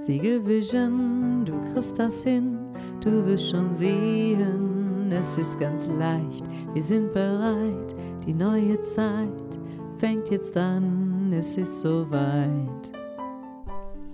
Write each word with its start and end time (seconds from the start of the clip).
Siegelvision, 0.00 1.44
du 1.44 1.60
kriegst 1.72 1.98
das 1.98 2.22
hin, 2.22 2.56
du 3.00 3.26
wirst 3.26 3.50
schon 3.50 3.74
sehen, 3.74 5.10
es 5.10 5.36
ist 5.36 5.58
ganz 5.58 5.88
leicht, 5.88 6.44
wir 6.72 6.82
sind 6.82 7.12
bereit, 7.12 7.94
die 8.24 8.32
neue 8.32 8.80
Zeit 8.80 9.58
fängt 9.98 10.30
jetzt 10.30 10.56
an, 10.56 11.32
es 11.32 11.56
ist 11.56 11.80
soweit. 11.80 12.92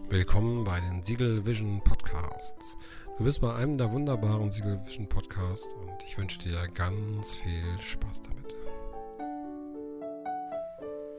Willkommen 0.08 0.64
bei 0.64 0.80
den 0.80 1.02
Siegel 1.04 1.44
Vision 1.46 1.82
Podcasts. 1.84 2.78
Du 3.18 3.24
bist 3.24 3.42
bei 3.42 3.54
einem 3.54 3.76
der 3.76 3.92
wunderbaren 3.92 4.50
Siegel 4.50 4.80
Vision 4.84 5.06
Podcasts 5.06 5.68
und 5.68 6.02
ich 6.06 6.16
wünsche 6.16 6.38
dir 6.38 6.66
ganz 6.74 7.36
viel 7.36 7.78
Spaß 7.78 8.22
damit. 8.22 8.54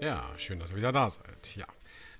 Ja, 0.01 0.23
schön, 0.37 0.59
dass 0.59 0.71
ihr 0.71 0.77
wieder 0.77 0.91
da 0.91 1.09
seid. 1.09 1.55
Ja, 1.55 1.65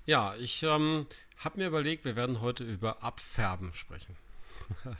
ja 0.06 0.34
ich 0.36 0.62
ähm, 0.62 1.06
habe 1.38 1.58
mir 1.58 1.66
überlegt, 1.66 2.04
wir 2.04 2.16
werden 2.16 2.40
heute 2.40 2.64
über 2.64 3.02
Abfärben 3.02 3.72
sprechen. 3.74 4.16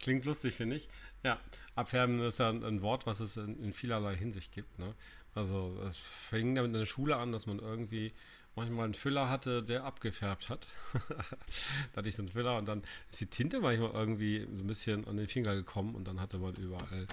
Klingt 0.00 0.24
lustig, 0.24 0.54
finde 0.54 0.76
ich. 0.76 0.88
Ja, 1.22 1.40
Abfärben 1.74 2.20
ist 2.20 2.38
ja 2.38 2.50
ein, 2.50 2.62
ein 2.64 2.82
Wort, 2.82 3.06
was 3.06 3.20
es 3.20 3.36
in, 3.36 3.62
in, 3.62 3.72
vielerlei 3.72 4.16
Hinsicht 4.16 4.52
gibt. 4.52 4.78
Ne? 4.78 4.94
Also 5.34 5.80
es 5.86 5.98
fing 5.98 6.54
damit 6.54 6.72
in 6.72 6.78
der 6.78 6.86
Schule 6.86 7.16
an, 7.16 7.32
dass 7.32 7.46
man 7.46 7.58
irgendwie 7.58 8.12
manchmal 8.54 8.86
einen 8.86 8.94
Füller 8.94 9.28
hatte, 9.28 9.62
der 9.62 9.84
abgefärbt 9.84 10.48
hat. 10.48 10.66
da 11.08 11.96
hatte 11.98 12.08
ich 12.08 12.16
so 12.16 12.22
einen 12.22 12.32
Füller 12.32 12.56
und 12.56 12.66
dann 12.66 12.82
ist 13.10 13.20
die 13.20 13.26
Tinte 13.26 13.60
manchmal 13.60 13.90
irgendwie 13.90 14.46
so 14.56 14.64
ein 14.64 14.66
bisschen 14.66 15.06
an 15.06 15.16
den 15.16 15.28
Finger 15.28 15.54
gekommen 15.54 15.94
und 15.94 16.08
dann 16.08 16.20
hatte 16.20 16.38
man 16.38 16.54
überall 16.54 17.06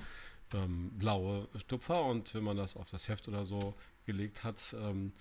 ähm, 0.53 0.91
blaue 0.97 1.47
Stupfer 1.57 2.03
und 2.05 2.33
wenn 2.33 2.43
man 2.43 2.57
das 2.57 2.77
auf 2.77 2.89
das 2.89 3.09
Heft 3.09 3.27
oder 3.27 3.45
so 3.45 3.75
gelegt 4.05 4.43
hat, 4.43 4.75
ähm, 4.79 5.11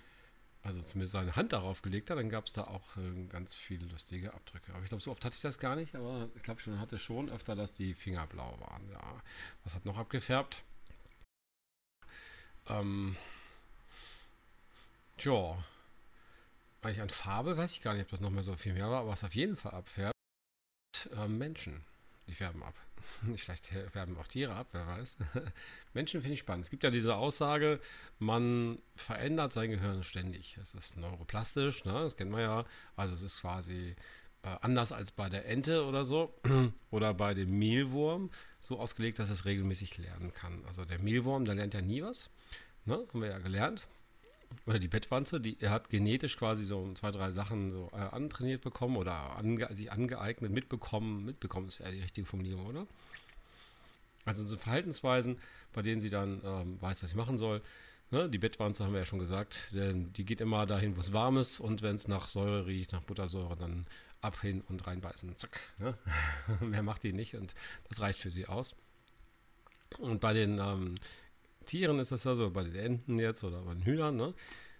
also 0.63 0.81
zumindest 0.81 1.11
seine 1.11 1.35
Hand 1.35 1.51
darauf 1.51 1.81
gelegt 1.81 2.09
hat, 2.09 2.17
dann 2.17 2.29
gab 2.29 2.45
es 2.45 2.53
da 2.53 2.63
auch 2.63 2.95
äh, 2.97 3.25
ganz 3.27 3.53
viele 3.53 3.85
lustige 3.87 4.33
Abdrücke. 4.33 4.73
Aber 4.73 4.83
ich 4.83 4.89
glaube, 4.89 5.03
so 5.03 5.11
oft 5.11 5.23
hatte 5.25 5.35
ich 5.35 5.41
das 5.41 5.59
gar 5.59 5.75
nicht, 5.75 5.93
aber 5.95 6.29
ich 6.35 6.43
glaube 6.43 6.61
schon 6.61 6.79
hatte 6.79 6.97
schon 6.97 7.29
öfter, 7.29 7.55
dass 7.55 7.73
die 7.73 7.93
Finger 7.93 8.25
blau 8.27 8.57
waren. 8.61 8.89
Ja. 8.89 9.21
Was 9.65 9.75
hat 9.75 9.85
noch 9.85 9.97
abgefärbt? 9.97 10.63
Ähm, 12.67 13.17
tja, 15.17 15.57
eigentlich 16.81 17.01
an 17.01 17.09
Farbe 17.09 17.57
weiß 17.57 17.71
ich 17.71 17.81
gar 17.81 17.93
nicht, 17.93 18.03
ob 18.03 18.11
das 18.11 18.21
noch 18.21 18.29
mehr 18.29 18.43
so 18.43 18.55
viel 18.55 18.73
mehr 18.73 18.89
war, 18.89 19.01
aber 19.01 19.09
was 19.09 19.25
auf 19.25 19.35
jeden 19.35 19.57
Fall 19.57 19.73
abfärbt, 19.73 20.15
äh, 21.11 21.27
Menschen. 21.27 21.83
Die 22.27 22.33
färben 22.33 22.63
ab. 22.63 22.75
Vielleicht 23.35 23.67
färben 23.67 24.17
auch 24.17 24.27
Tiere 24.27 24.53
ab, 24.53 24.67
wer 24.71 24.87
weiß. 24.87 25.17
Menschen 25.93 26.21
finde 26.21 26.35
ich 26.35 26.39
spannend. 26.39 26.65
Es 26.65 26.71
gibt 26.71 26.83
ja 26.83 26.91
diese 26.91 27.15
Aussage, 27.15 27.79
man 28.19 28.79
verändert 28.95 29.53
sein 29.53 29.71
Gehirn 29.71 30.03
ständig. 30.03 30.57
Es 30.61 30.73
ist 30.73 30.97
neuroplastisch, 30.97 31.85
ne? 31.85 31.93
das 31.93 32.15
kennt 32.15 32.31
man 32.31 32.41
ja. 32.41 32.65
Also 32.95 33.13
es 33.13 33.21
ist 33.21 33.41
quasi 33.41 33.95
äh, 34.43 34.55
anders 34.61 34.91
als 34.91 35.11
bei 35.11 35.29
der 35.29 35.45
Ente 35.47 35.85
oder 35.85 36.05
so. 36.05 36.33
oder 36.91 37.13
bei 37.13 37.33
dem 37.33 37.57
Mehlwurm 37.57 38.31
so 38.61 38.79
ausgelegt, 38.79 39.19
dass 39.19 39.29
es 39.29 39.45
regelmäßig 39.45 39.97
lernen 39.97 40.33
kann. 40.33 40.63
Also 40.65 40.85
der 40.85 40.99
Mehlwurm, 40.99 41.45
der 41.45 41.55
lernt 41.55 41.73
ja 41.73 41.81
nie 41.81 42.01
was. 42.01 42.31
Ne? 42.85 43.05
Haben 43.09 43.21
wir 43.21 43.29
ja 43.29 43.39
gelernt 43.39 43.87
oder 44.65 44.79
die 44.79 44.87
Bettwanze, 44.87 45.39
die 45.39 45.57
er 45.59 45.71
hat 45.71 45.89
genetisch 45.89 46.37
quasi 46.37 46.63
so 46.63 46.91
zwei, 46.93 47.11
drei 47.11 47.31
Sachen 47.31 47.71
so 47.71 47.89
äh, 47.93 47.97
antrainiert 47.97 48.61
bekommen 48.61 48.97
oder 48.97 49.37
ange, 49.37 49.67
sich 49.75 49.91
angeeignet, 49.91 50.51
mitbekommen. 50.51 51.25
Mitbekommen 51.25 51.67
ist 51.67 51.79
ja 51.79 51.91
die 51.91 52.01
richtige 52.01 52.25
Formulierung, 52.25 52.65
oder? 52.65 52.87
Also 54.25 54.45
so 54.45 54.57
Verhaltensweisen, 54.57 55.37
bei 55.73 55.81
denen 55.81 56.01
sie 56.01 56.09
dann 56.09 56.41
ähm, 56.45 56.81
weiß, 56.81 57.03
was 57.03 57.11
sie 57.11 57.17
machen 57.17 57.37
soll. 57.37 57.61
Ne? 58.11 58.29
Die 58.29 58.37
Bettwanze 58.37 58.83
haben 58.83 58.93
wir 58.93 58.99
ja 58.99 59.05
schon 59.05 59.19
gesagt, 59.19 59.69
denn 59.73 60.13
die 60.13 60.23
geht 60.23 60.39
immer 60.39 60.65
dahin, 60.65 60.95
wo 60.95 61.01
es 61.01 61.13
warm 61.13 61.37
ist 61.37 61.59
und 61.59 61.81
wenn 61.81 61.95
es 61.95 62.07
nach 62.07 62.29
Säure 62.29 62.67
riecht, 62.67 62.93
nach 62.93 63.01
Buttersäure, 63.01 63.57
dann 63.57 63.85
ab 64.21 64.39
hin 64.41 64.61
und 64.69 64.87
reinbeißen. 64.87 65.35
Zack. 65.35 65.59
Ne? 65.77 65.97
Mehr 66.61 66.83
macht 66.83 67.03
die 67.03 67.11
nicht 67.11 67.35
und 67.35 67.53
das 67.89 67.99
reicht 67.99 68.19
für 68.19 68.31
sie 68.31 68.47
aus. 68.47 68.75
Und 69.99 70.21
bei 70.21 70.33
den 70.33 70.59
ähm, 70.59 70.95
Tieren 71.65 71.99
ist 71.99 72.11
das 72.11 72.23
ja 72.23 72.35
so, 72.35 72.49
bei 72.51 72.63
den 72.63 72.75
Enten 72.75 73.19
jetzt 73.19 73.43
oder 73.43 73.61
bei 73.61 73.73
den 73.73 73.85
Hühnern, 73.85 74.15
ne? 74.15 74.33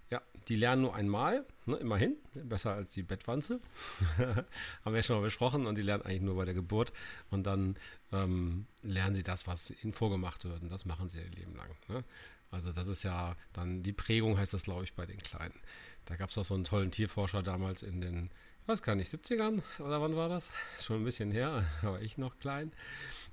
Ja, 0.09 0.21
die 0.47 0.55
lernen 0.55 0.83
nur 0.83 0.95
einmal, 0.95 1.43
ne, 1.65 1.77
immerhin, 1.77 2.17
besser 2.35 2.73
als 2.73 2.91
die 2.91 3.01
Bettwanze. 3.01 3.59
Haben 4.17 4.45
wir 4.85 4.97
ja 4.97 5.03
schon 5.03 5.15
mal 5.15 5.23
besprochen 5.23 5.65
und 5.65 5.75
die 5.75 5.81
lernen 5.81 6.03
eigentlich 6.03 6.21
nur 6.21 6.35
bei 6.35 6.45
der 6.45 6.53
Geburt 6.53 6.93
und 7.31 7.47
dann 7.47 7.77
ähm, 8.11 8.67
lernen 8.83 9.15
sie 9.15 9.23
das, 9.23 9.47
was 9.47 9.71
ihnen 9.83 9.91
vorgemacht 9.91 10.45
wird 10.45 10.61
und 10.61 10.71
das 10.71 10.85
machen 10.85 11.09
sie 11.09 11.19
ihr 11.19 11.29
Leben 11.29 11.55
lang. 11.55 11.69
Ne? 11.87 12.03
Also 12.51 12.71
das 12.71 12.87
ist 12.87 13.01
ja 13.01 13.35
dann, 13.53 13.81
die 13.81 13.93
Prägung 13.93 14.37
heißt 14.37 14.53
das, 14.53 14.63
glaube 14.63 14.83
ich, 14.83 14.93
bei 14.93 15.07
den 15.07 15.17
Kleinen. 15.17 15.59
Da 16.05 16.15
gab 16.15 16.29
es 16.29 16.37
auch 16.37 16.45
so 16.45 16.53
einen 16.53 16.65
tollen 16.65 16.91
Tierforscher 16.91 17.41
damals 17.41 17.81
in 17.81 17.99
den, 17.99 18.29
ich 18.61 18.67
weiß 18.67 18.83
gar 18.83 18.93
nicht, 18.95 19.11
70ern 19.11 19.63
oder 19.79 19.99
wann 19.99 20.15
war 20.15 20.29
das? 20.29 20.51
Schon 20.79 21.01
ein 21.01 21.05
bisschen 21.05 21.31
her, 21.31 21.65
aber 21.81 22.01
ich 22.01 22.19
noch 22.19 22.37
klein. 22.37 22.71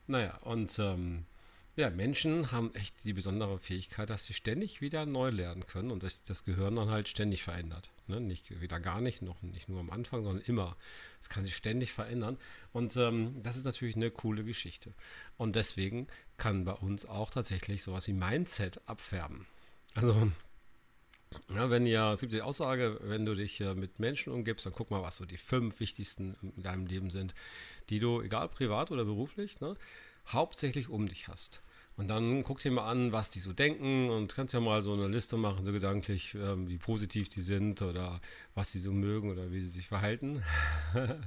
Naja, 0.07 0.39
und 0.45 0.79
ähm, 0.79 1.27
ja, 1.77 1.91
Menschen 1.91 2.53
haben 2.53 2.75
echt 2.75 3.05
die 3.05 3.13
besondere 3.13 3.59
Fähigkeit, 3.59 4.11
dass 4.11 4.27
sie 4.27 4.35
ständig 4.35 4.81
wieder 4.81 5.07
neu 5.07 5.31
lernen 5.31 5.67
können 5.67 5.91
und 5.91 6.03
dass 6.03 6.23
das 6.23 6.45
Gehirn 6.45 6.77
dann 6.77 6.91
halt 6.91 7.09
ständig 7.09 7.43
verändert. 7.43 7.91
Ne? 8.07 8.21
Nicht 8.21 8.61
wieder 8.61 8.81
gar 8.81 9.01
nicht, 9.01 9.23
noch 9.23 9.41
nicht 9.43 9.69
nur 9.69 9.81
am 9.81 9.91
Anfang, 9.91 10.25
sondern 10.25 10.45
immer. 10.45 10.77
Es 11.23 11.29
kann 11.29 11.45
sich 11.45 11.57
ständig 11.57 11.93
verändern. 11.93 12.39
Und 12.73 12.97
ähm, 12.97 13.43
das 13.43 13.57
ist 13.57 13.65
natürlich 13.65 13.97
eine 13.97 14.11
coole 14.11 14.45
Geschichte. 14.45 14.93
Und 15.37 15.57
deswegen 15.57 16.09
kann 16.37 16.65
bei 16.65 16.73
uns 16.73 17.07
auch 17.07 17.31
tatsächlich 17.31 17.83
sowas 17.83 18.07
wie 18.09 18.15
Mindset 18.15 18.81
abfärben. 18.87 19.47
Also 19.95 20.31
ja, 21.55 21.71
wenn 21.71 21.87
ja, 21.87 22.13
es 22.13 22.21
gibt 22.21 22.33
die 22.33 22.43
Aussage, 22.43 22.99
wenn 23.03 23.25
du 23.25 23.35
dich 23.35 23.61
äh, 23.61 23.75
mit 23.75 24.01
Menschen 24.01 24.33
umgibst, 24.33 24.67
dann 24.67 24.73
guck 24.73 24.91
mal, 24.91 25.03
was 25.03 25.17
so 25.17 25.25
die 25.25 25.37
fünf 25.37 25.79
wichtigsten 25.79 26.37
in 26.57 26.63
deinem 26.63 26.87
Leben 26.87 27.11
sind, 27.11 27.35
die 27.89 28.01
du, 28.01 28.21
egal 28.21 28.49
privat 28.49 28.91
oder 28.91 29.05
beruflich, 29.05 29.61
ne, 29.61 29.77
hauptsächlich 30.33 30.89
um 30.89 31.09
dich 31.09 31.29
hast. 31.29 31.61
Und 31.97 32.09
dann 32.09 32.45
guck 32.45 32.61
dir 32.61 32.71
mal 32.71 32.91
an, 32.91 33.13
was 33.13 33.31
die 33.31 33.41
so 33.41 33.53
denken 33.53 34.09
und 34.09 34.35
kannst 34.35 34.55
ja 34.55 34.61
mal 34.61 34.83
so 34.83 34.95
eine 34.95 35.07
Liste 35.07 35.37
machen, 35.37 35.65
so 35.67 35.73
gedanklich, 35.73 36.35
ähm, 36.35 36.67
wie 36.67 36.79
positiv 36.79 37.29
die 37.29 37.43
sind 37.43 37.83
oder 37.83 38.23
was 38.55 38.73
sie 38.73 38.79
so 38.79 38.91
mögen 38.91 39.31
oder 39.31 39.53
wie 39.53 39.61
sie 39.61 39.71
sich 39.71 39.89
verhalten. 39.89 40.43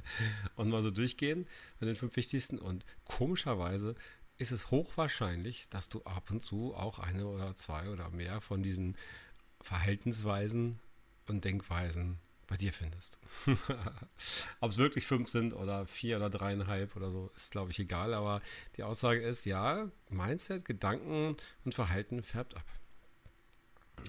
und 0.55 0.69
mal 0.69 0.81
so 0.81 0.89
durchgehen 0.89 1.45
mit 1.79 1.89
den 1.89 1.95
fünf 1.95 2.15
wichtigsten. 2.15 2.57
Und 2.57 2.85
komischerweise 3.05 3.95
ist 4.37 4.51
es 4.51 4.71
hochwahrscheinlich, 4.71 5.69
dass 5.69 5.89
du 5.89 6.01
ab 6.03 6.31
und 6.31 6.43
zu 6.43 6.73
auch 6.73 6.97
eine 6.97 7.27
oder 7.27 7.55
zwei 7.55 7.89
oder 7.89 8.09
mehr 8.09 8.41
von 8.41 8.63
diesen 8.63 8.97
Verhaltensweisen 9.61 10.79
und 11.27 11.45
Denkweisen 11.45 12.17
bei 12.47 12.57
dir 12.57 12.73
findest. 12.73 13.19
Ob 14.59 14.71
es 14.71 14.77
wirklich 14.77 15.05
fünf 15.05 15.29
sind 15.29 15.53
oder 15.53 15.85
vier 15.85 16.17
oder 16.17 16.29
dreieinhalb 16.29 16.95
oder 16.95 17.11
so, 17.11 17.31
ist 17.35 17.51
glaube 17.51 17.71
ich 17.71 17.79
egal. 17.79 18.13
Aber 18.13 18.41
die 18.77 18.83
Aussage 18.83 19.21
ist, 19.21 19.45
ja, 19.45 19.89
Mindset, 20.09 20.65
Gedanken 20.65 21.37
und 21.65 21.73
Verhalten 21.73 22.23
färbt 22.23 22.55
ab. 22.55 22.65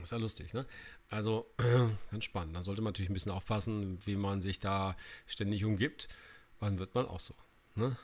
Ist 0.02 0.12
ja 0.12 0.18
lustig, 0.18 0.52
ne? 0.52 0.66
Also 1.08 1.46
ganz 2.10 2.24
spannend. 2.24 2.56
Da 2.56 2.62
sollte 2.62 2.82
man 2.82 2.92
natürlich 2.92 3.10
ein 3.10 3.14
bisschen 3.14 3.32
aufpassen, 3.32 3.98
wie 4.04 4.16
man 4.16 4.40
sich 4.40 4.58
da 4.58 4.96
ständig 5.26 5.64
umgibt. 5.64 6.08
Wann 6.58 6.78
wird 6.78 6.94
man 6.94 7.06
auch 7.06 7.20
so? 7.20 7.34
Ne? 7.74 7.96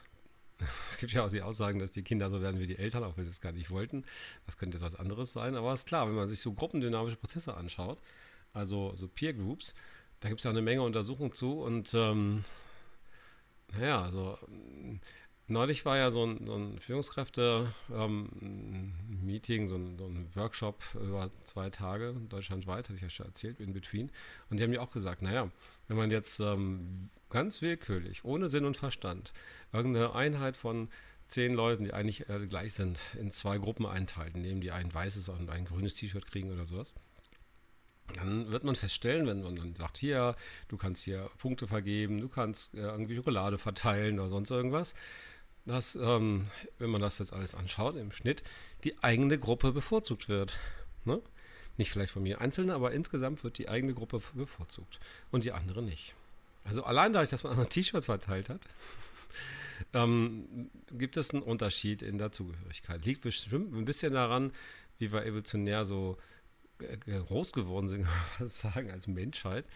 Es 0.86 0.98
gibt 0.98 1.12
ja 1.12 1.24
auch 1.24 1.30
die 1.30 1.40
Aussagen, 1.40 1.78
dass 1.78 1.92
die 1.92 2.02
Kinder 2.02 2.28
so 2.30 2.42
werden 2.42 2.60
wie 2.60 2.66
die 2.66 2.78
Eltern, 2.78 3.02
auch 3.02 3.16
wenn 3.16 3.24
sie 3.24 3.30
es 3.30 3.40
gar 3.40 3.52
nicht 3.52 3.70
wollten. 3.70 4.04
Das 4.44 4.58
könnte 4.58 4.76
jetzt 4.76 4.84
was 4.84 4.94
anderes 4.94 5.32
sein. 5.32 5.56
Aber 5.56 5.72
es 5.72 5.80
ist 5.80 5.86
klar, 5.86 6.06
wenn 6.06 6.14
man 6.14 6.28
sich 6.28 6.40
so 6.40 6.52
gruppendynamische 6.52 7.16
Prozesse 7.16 7.54
anschaut, 7.54 7.98
also 8.52 8.94
so 8.94 9.08
Peer 9.08 9.32
Groups, 9.32 9.74
da 10.20 10.28
gibt 10.28 10.40
es 10.40 10.44
ja 10.44 10.50
eine 10.50 10.62
Menge 10.62 10.82
Untersuchungen 10.82 11.32
zu 11.32 11.60
und 11.60 11.92
ähm, 11.94 12.44
naja, 13.72 14.02
also 14.02 14.38
neulich 15.46 15.84
war 15.84 15.96
ja 15.96 16.10
so 16.10 16.24
ein, 16.24 16.46
so 16.46 16.54
ein 16.54 16.78
Führungskräfte-Meeting, 16.78 19.62
ähm, 19.62 19.68
so, 19.68 19.80
so, 19.98 20.06
ein 20.06 20.28
Workshop 20.34 20.82
über 20.94 21.30
zwei 21.44 21.70
Tage, 21.70 22.14
deutschlandweit, 22.28 22.88
hatte 22.88 22.96
ich 22.96 23.02
ja 23.02 23.10
schon 23.10 23.26
erzählt, 23.26 23.60
in 23.60 23.72
between. 23.72 24.10
Und 24.48 24.58
die 24.58 24.64
haben 24.64 24.72
ja 24.72 24.80
auch 24.80 24.92
gesagt, 24.92 25.22
naja, 25.22 25.48
wenn 25.88 25.96
man 25.96 26.10
jetzt 26.10 26.40
ähm, 26.40 27.10
ganz 27.30 27.62
willkürlich, 27.62 28.24
ohne 28.24 28.48
Sinn 28.48 28.64
und 28.64 28.76
Verstand, 28.76 29.32
irgendeine 29.72 30.14
Einheit 30.14 30.56
von 30.56 30.88
zehn 31.26 31.54
Leuten, 31.54 31.84
die 31.84 31.92
eigentlich 31.92 32.28
äh, 32.28 32.46
gleich 32.46 32.74
sind, 32.74 32.98
in 33.18 33.30
zwei 33.30 33.58
Gruppen 33.58 33.86
einteilt, 33.86 34.36
indem 34.36 34.60
die 34.60 34.72
ein 34.72 34.92
weißes 34.92 35.28
und 35.28 35.48
ein 35.50 35.64
grünes 35.64 35.94
T-Shirt 35.94 36.26
kriegen 36.26 36.52
oder 36.52 36.64
sowas 36.64 36.92
dann 38.16 38.50
wird 38.50 38.64
man 38.64 38.76
feststellen, 38.76 39.26
wenn 39.26 39.42
man 39.42 39.56
dann 39.56 39.74
sagt, 39.74 39.98
hier, 39.98 40.36
du 40.68 40.76
kannst 40.76 41.04
hier 41.04 41.30
Punkte 41.38 41.66
vergeben, 41.66 42.20
du 42.20 42.28
kannst 42.28 42.74
äh, 42.74 42.78
irgendwie 42.78 43.16
Schokolade 43.16 43.58
verteilen 43.58 44.18
oder 44.18 44.30
sonst 44.30 44.50
irgendwas, 44.50 44.94
dass, 45.66 45.94
ähm, 45.96 46.46
wenn 46.78 46.90
man 46.90 47.00
das 47.00 47.18
jetzt 47.18 47.32
alles 47.32 47.54
anschaut, 47.54 47.96
im 47.96 48.12
Schnitt 48.12 48.42
die 48.84 49.02
eigene 49.02 49.38
Gruppe 49.38 49.72
bevorzugt 49.72 50.28
wird. 50.28 50.58
Ne? 51.04 51.20
Nicht 51.76 51.90
vielleicht 51.90 52.12
von 52.12 52.22
mir 52.22 52.40
einzeln, 52.40 52.70
aber 52.70 52.92
insgesamt 52.92 53.44
wird 53.44 53.58
die 53.58 53.68
eigene 53.68 53.94
Gruppe 53.94 54.20
bevorzugt 54.34 55.00
und 55.30 55.44
die 55.44 55.52
andere 55.52 55.82
nicht. 55.82 56.14
Also 56.64 56.82
allein 56.84 57.12
dadurch, 57.12 57.30
dass 57.30 57.44
man 57.44 57.68
T-Shirts 57.68 58.06
verteilt 58.06 58.48
hat, 58.48 58.60
ähm, 59.94 60.70
gibt 60.92 61.16
es 61.16 61.30
einen 61.30 61.42
Unterschied 61.42 62.02
in 62.02 62.18
der 62.18 62.32
Zugehörigkeit. 62.32 63.04
Liegt 63.04 63.22
bestimmt 63.22 63.74
ein 63.74 63.84
bisschen 63.84 64.12
daran, 64.12 64.52
wie 64.98 65.12
wir 65.12 65.24
evolutionär 65.24 65.84
so 65.84 66.18
groß 66.80 67.52
geworden 67.52 67.88
sind, 67.88 68.02
kann 68.04 68.12
man 68.38 68.48
sagen, 68.48 68.90
als 68.90 69.06
Menschheit. 69.06 69.66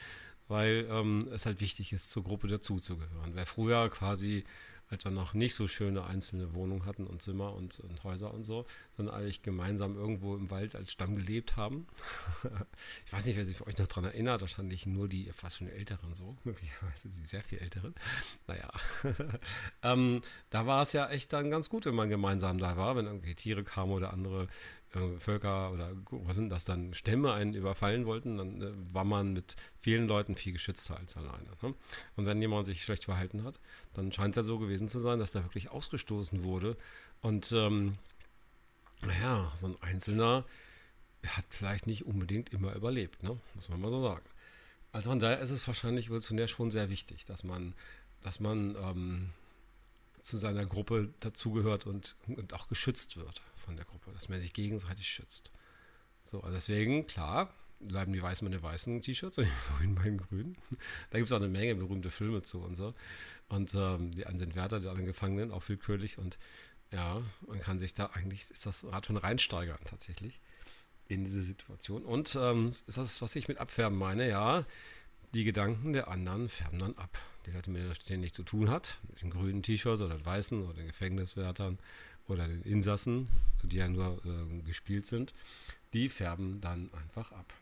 weil 0.49 0.87
ähm, 0.91 1.29
es 1.33 1.47
halt 1.47 1.61
wichtig 1.61 1.93
ist, 1.93 2.11
zur 2.11 2.25
Gruppe 2.25 2.49
dazuzugehören. 2.49 3.35
Wer 3.35 3.47
früher 3.47 3.89
quasi 3.89 4.45
als 4.91 5.05
wir 5.05 5.11
noch 5.11 5.35
nicht 5.35 5.55
so 5.55 5.67
schöne 5.67 6.05
einzelne 6.05 6.55
Wohnungen 6.55 6.85
hatten 6.85 7.07
und 7.07 7.23
Zimmer 7.23 7.55
und, 7.55 7.81
und 7.81 8.05
Häuser 8.05 8.33
und 8.33 8.45
so, 8.45 8.67
sondern 8.93 9.15
eigentlich 9.15 9.43
gemeinsam 9.43 9.97
irgendwo 9.97 10.37
im 10.37 10.51
Wald 10.51 10.77
als 10.77 10.93
Stamm 10.93 11.17
gelebt 11.17 11.57
haben. 11.57 11.87
ich 13.07 13.13
weiß 13.13 13.25
nicht, 13.27 13.37
wer 13.37 13.45
sich 13.45 13.57
für 13.57 13.67
euch 13.67 13.79
noch 13.79 13.87
daran 13.87 14.05
erinnert, 14.05 14.41
wahrscheinlich 14.41 14.87
nur 14.87 15.09
die 15.09 15.31
fast 15.33 15.59
schon 15.59 15.69
Älteren 15.69 16.15
so, 16.15 16.37
möglicherweise 16.45 17.09
die 17.09 17.25
sehr 17.25 17.43
viel 17.43 17.59
Älteren. 17.59 17.95
Naja, 18.47 18.71
ähm, 19.83 20.23
da 20.51 20.67
war 20.67 20.83
es 20.83 20.93
ja 20.93 21.09
echt 21.09 21.33
dann 21.33 21.51
ganz 21.51 21.69
gut, 21.69 21.87
wenn 21.87 21.95
man 21.95 22.11
gemeinsam 22.11 22.59
da 22.59 22.77
war, 22.77 22.97
wenn 22.97 23.07
irgendwie 23.07 23.35
Tiere 23.35 23.65
kamen 23.65 23.93
oder 23.93 24.13
andere 24.13 24.45
äh, 24.45 24.47
Völker 25.19 25.73
oder 25.73 25.93
was 26.11 26.37
sind 26.37 26.51
das 26.51 26.65
dann, 26.65 26.95
Stämme 26.95 27.33
einen 27.33 27.55
überfallen 27.55 28.07
wollten, 28.07 28.39
dann 28.39 28.63
äh, 28.63 28.73
war 28.93 29.05
man 29.05 29.33
mit 29.33 29.57
vielen 29.81 30.07
Leuten 30.07 30.35
viel 30.37 30.53
geschützter 30.53 30.97
als 30.97 31.17
alleine. 31.17 31.49
Ne? 31.63 31.75
Und 32.17 32.27
wenn 32.27 32.41
jemand 32.41 32.67
sich 32.67 32.85
schlecht 32.85 33.05
verhalten 33.05 33.45
hat, 33.45 33.59
dann 33.95 34.13
scheint 34.13 34.37
es 34.37 34.37
ja 34.37 34.43
so 34.43 34.59
gewesen 34.59 34.89
zu 34.89 34.99
sein, 34.99 35.19
dass 35.19 35.33
der 35.33 35.45
wirklich 35.45 35.71
ausgestoßen 35.71 36.45
wurde. 36.45 36.77
Und 37.23 37.53
ähm, 37.53 37.95
naja, 39.03 39.53
so 39.57 39.67
ein 39.67 39.77
Einzelner 39.81 40.45
hat 41.27 41.47
vielleicht 41.51 41.87
nicht 41.87 42.07
unbedingt 42.07 42.53
immer 42.53 42.75
überlebt, 42.75 43.23
ne? 43.23 43.39
muss 43.55 43.69
man 43.69 43.81
mal 43.81 43.91
so 43.91 44.01
sagen. 44.01 44.25
Also 44.93 45.11
von 45.11 45.19
daher 45.19 45.41
ist 45.41 45.51
es 45.51 45.67
wahrscheinlich 45.67 46.07
evolutionär 46.07 46.47
schon 46.47 46.71
sehr 46.71 46.89
wichtig, 46.91 47.25
dass 47.25 47.43
man, 47.43 47.75
dass 48.21 48.39
man 48.39 48.77
ähm, 48.77 49.31
zu 50.21 50.37
seiner 50.37 50.67
Gruppe 50.67 51.13
dazugehört 51.21 51.87
und, 51.87 52.15
und 52.29 52.55
auch 52.55 52.69
geschützt 52.69 53.17
wird 53.17 53.43
von 53.65 53.77
der 53.77 53.85
Gruppe, 53.85 54.13
dass 54.13 54.29
man 54.29 54.41
sich 54.41 54.53
gegenseitig 54.53 55.09
schützt. 55.09 55.53
So, 56.25 56.41
also 56.41 56.55
deswegen, 56.55 57.07
klar, 57.07 57.53
bleiben 57.81 58.13
die 58.13 58.23
Weißen 58.23 58.51
den 58.51 58.63
weißen 58.63 59.01
T-Shirts 59.01 59.39
und 59.39 59.45
die 59.47 59.77
Grünen 59.77 59.95
bei 59.95 60.05
den 60.05 60.19
Grünen. 60.19 60.57
Da 61.11 61.19
gibt 61.19 61.29
es 61.29 61.33
auch 61.33 61.39
eine 61.39 61.49
Menge 61.49 61.75
berühmte 61.75 62.11
Filme 62.11 62.43
zu 62.43 62.61
und 62.61 62.77
so. 62.77 62.95
Und 63.49 63.75
ähm, 63.75 64.13
die 64.13 64.27
einen 64.27 64.39
sind 64.39 64.55
Wärter, 64.55 64.81
die 64.81 64.89
anderen 64.89 65.07
Gefangenen, 65.07 65.53
auch 65.53 65.69
willkürlich. 65.69 66.19
Und 66.19 66.39
ja, 66.91 67.23
man 67.47 67.61
kann 67.61 67.79
sich 67.79 67.95
da 67.95 68.07
eigentlich, 68.07 68.51
ist 68.51 68.67
das 68.67 68.85
Rad 68.85 69.07
schon 69.07 69.17
reinsteigern 69.17 69.79
tatsächlich 69.85 70.41
in 71.09 71.25
diese 71.25 71.43
Situation. 71.43 72.05
Und 72.05 72.37
ähm, 72.41 72.69
ist 72.69 72.97
das, 72.97 73.21
was 73.21 73.37
ich 73.37 73.49
mit 73.49 73.59
Abfärben 73.59 73.99
meine, 73.99 74.29
ja, 74.29 74.65
die 75.35 75.45
Gedanken 75.45 75.93
der 75.93 76.09
anderen 76.09 76.49
färben 76.49 76.79
dann 76.79 76.97
ab. 76.97 77.19
Die 77.47 77.51
Leute, 77.51 77.71
mit 77.71 78.09
denen 78.09 78.23
nichts 78.23 78.37
zu 78.37 78.43
tun 78.43 78.71
hat, 78.71 78.99
mit 79.09 79.21
den 79.21 79.31
grünen 79.31 79.63
T-Shirts 79.63 80.01
oder 80.01 80.17
den 80.17 80.25
weißen 80.25 80.63
oder 80.63 80.75
den 80.75 80.87
Gefängniswärtern 80.87 81.79
oder 82.29 82.47
den 82.49 82.63
Insassen, 82.63 83.29
also 83.55 83.69
die 83.69 83.77
ja 83.77 83.89
nur 83.89 84.21
äh, 84.25 84.63
gespielt 84.67 85.07
sind, 85.07 85.33
die 85.93 86.09
färben 86.09 86.61
dann 86.61 86.91
einfach 86.95 87.33
ab. 87.33 87.53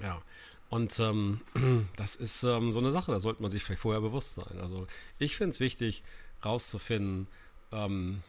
Ja, 0.00 0.22
und 0.70 0.98
ähm, 0.98 1.40
das 1.96 2.16
ist 2.16 2.42
ähm, 2.42 2.72
so 2.72 2.78
eine 2.78 2.90
Sache, 2.90 3.12
da 3.12 3.20
sollte 3.20 3.42
man 3.42 3.50
sich 3.50 3.62
vielleicht 3.62 3.82
vorher 3.82 4.00
bewusst 4.00 4.34
sein. 4.34 4.58
Also 4.60 4.86
ich 5.18 5.36
finde 5.36 5.50
es 5.50 5.60
wichtig, 5.60 6.02
rauszufinden, 6.44 7.26
ähm, 7.72 8.22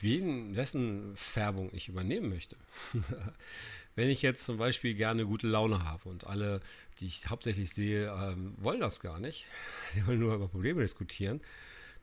wen, 0.00 0.56
wessen 0.56 1.12
Färbung 1.16 1.70
ich 1.72 1.88
übernehmen 1.88 2.30
möchte. 2.30 2.56
Wenn 3.94 4.08
ich 4.08 4.22
jetzt 4.22 4.44
zum 4.44 4.56
Beispiel 4.56 4.94
gerne 4.94 5.26
gute 5.26 5.46
Laune 5.46 5.84
habe 5.84 6.08
und 6.08 6.26
alle, 6.26 6.62
die 6.98 7.06
ich 7.06 7.28
hauptsächlich 7.28 7.72
sehe, 7.72 8.10
ähm, 8.10 8.54
wollen 8.56 8.80
das 8.80 9.00
gar 9.00 9.18
nicht, 9.20 9.44
die 9.94 10.06
wollen 10.06 10.18
nur 10.18 10.34
über 10.34 10.48
Probleme 10.48 10.80
diskutieren, 10.80 11.40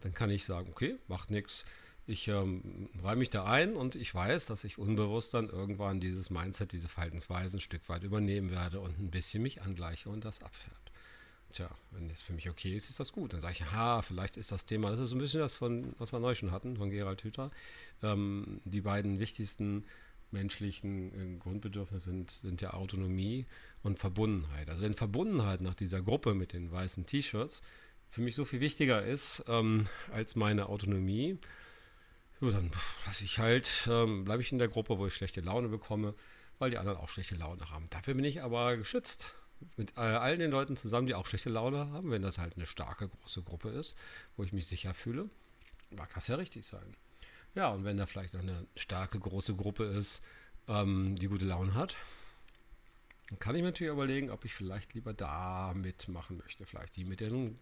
dann 0.01 0.13
kann 0.13 0.30
ich 0.30 0.45
sagen, 0.45 0.69
okay, 0.69 0.95
macht 1.07 1.31
nichts 1.31 1.66
ich 2.10 2.28
ähm, 2.28 2.90
räume 3.04 3.18
mich 3.18 3.30
da 3.30 3.46
ein 3.46 3.76
und 3.76 3.96
ich 3.96 4.14
weiß, 4.14 4.48
dass 4.48 4.64
ich 4.64 4.78
unbewusst 4.78 5.34
dann 5.34 5.48
irgendwann 5.50 6.00
dieses 6.00 6.30
Mindset, 6.30 6.72
diese 6.72 6.88
Verhaltensweisen 6.88 7.58
ein 7.58 7.62
Stück 7.62 7.88
weit 7.88 8.04
übernehmen 8.04 8.50
werde 8.50 8.80
und 8.80 9.00
ein 9.00 9.12
bisschen 9.12 9.44
mich 9.44 9.62
angleiche 9.62 10.10
und 10.10 10.26
das 10.26 10.42
abfärbt. 10.42 10.92
Tja, 11.54 11.70
wenn 11.92 12.10
das 12.10 12.22
für 12.22 12.34
mich 12.34 12.50
okay 12.50 12.76
ist, 12.76 12.90
ist 12.90 13.00
das 13.00 13.12
gut. 13.12 13.34
Dann 13.34 13.42
sage 13.42 13.54
ich, 13.54 13.72
ha, 13.72 14.02
vielleicht 14.02 14.38
ist 14.38 14.52
das 14.52 14.66
Thema, 14.66 14.90
das 14.90 15.00
ist 15.00 15.10
so 15.10 15.16
ein 15.16 15.20
bisschen 15.20 15.40
das 15.40 15.52
von, 15.52 15.94
was 15.98 16.12
wir 16.12 16.20
neu 16.20 16.36
schon 16.36 16.52
hatten, 16.52 16.78
von 16.78 16.90
Gerald 16.90 17.24
Hüther. 17.24 17.52
Ähm, 18.02 18.60
die 18.66 18.82
beiden 18.82 19.20
wichtigsten 19.20 19.86
menschlichen 20.32 21.36
äh, 21.36 21.38
Grundbedürfnisse 21.38 22.10
sind, 22.10 22.32
sind 22.32 22.62
ja 22.62 22.74
Autonomie 22.74 23.46
und 23.84 24.00
Verbundenheit. 24.00 24.70
Also 24.70 24.84
wenn 24.84 24.94
Verbundenheit 24.94 25.62
nach 25.62 25.76
dieser 25.76 26.02
Gruppe 26.02 26.34
mit 26.34 26.54
den 26.54 26.72
weißen 26.72 27.06
T-Shirts 27.06 27.62
für 28.10 28.22
mich 28.22 28.36
so 28.36 28.46
viel 28.46 28.60
wichtiger 28.60 29.04
ist 29.04 29.44
ähm, 29.48 29.88
als 30.12 30.36
meine 30.36 30.70
Autonomie, 30.70 31.38
so, 32.40 32.52
dann 32.52 32.72
lasse 33.06 33.24
ich 33.24 33.40
halt, 33.40 33.88
ähm, 33.92 34.24
bleibe 34.24 34.42
ich 34.42 34.52
in 34.52 34.60
der 34.60 34.70
Gruppe, 34.70 34.98
wo 34.98 35.08
ich 35.08 35.14
schlechte 35.14 35.42
Laune 35.42 35.68
bekomme, 35.68 36.14
weil 36.58 36.72
die 36.72 36.78
anderen 36.78 36.98
auch 36.98 37.10
schlechte 37.10 37.36
Laune 37.36 37.70
haben. 37.70 37.86
Dafür 37.90 38.14
bin 38.14 38.24
ich 38.24 38.42
aber 38.42 38.78
geschützt. 38.78 39.34
Mit 39.76 39.98
äh, 39.98 40.02
allen 40.02 40.40
den 40.40 40.52
Leuten 40.52 40.78
zusammen, 40.78 41.06
die 41.06 41.16
auch 41.16 41.28
schlechte 41.28 41.50
Laune 41.50 41.92
haben, 41.92 42.12
wenn 42.12 42.22
das 42.22 42.38
halt 42.38 42.56
eine 42.56 42.66
starke, 42.66 43.10
große 43.10 43.42
Gruppe 43.42 43.70
ist, 43.70 43.98
wo 44.38 44.44
ich 44.44 44.54
mich 44.54 44.68
sicher 44.68 44.94
fühle, 44.94 45.30
mag 45.92 46.14
das 46.14 46.28
ja 46.28 46.36
richtig 46.36 46.66
sein. 46.66 46.96
Ja, 47.56 47.68
und 47.70 47.84
wenn 47.84 47.98
da 47.98 48.06
vielleicht 48.06 48.34
noch 48.34 48.42
eine 48.42 48.66
starke, 48.78 49.20
große 49.20 49.56
Gruppe 49.56 49.84
ist, 49.84 50.24
ähm, 50.70 51.18
die 51.18 51.28
gute 51.28 51.46
Laune 51.46 51.74
hat, 51.74 51.96
dann 53.30 53.40
kann 53.40 53.56
ich 53.56 53.62
mir 53.62 53.70
natürlich 53.70 53.92
überlegen, 53.92 54.30
ob 54.30 54.46
ich 54.46 54.54
vielleicht 54.54 54.94
lieber 54.94 55.14
da 55.14 55.74
mitmachen 55.76 56.38
möchte. 56.38 56.66
Vielleicht 56.66 56.96
die 56.96 57.04
mit 57.04 57.20
den 57.20 57.60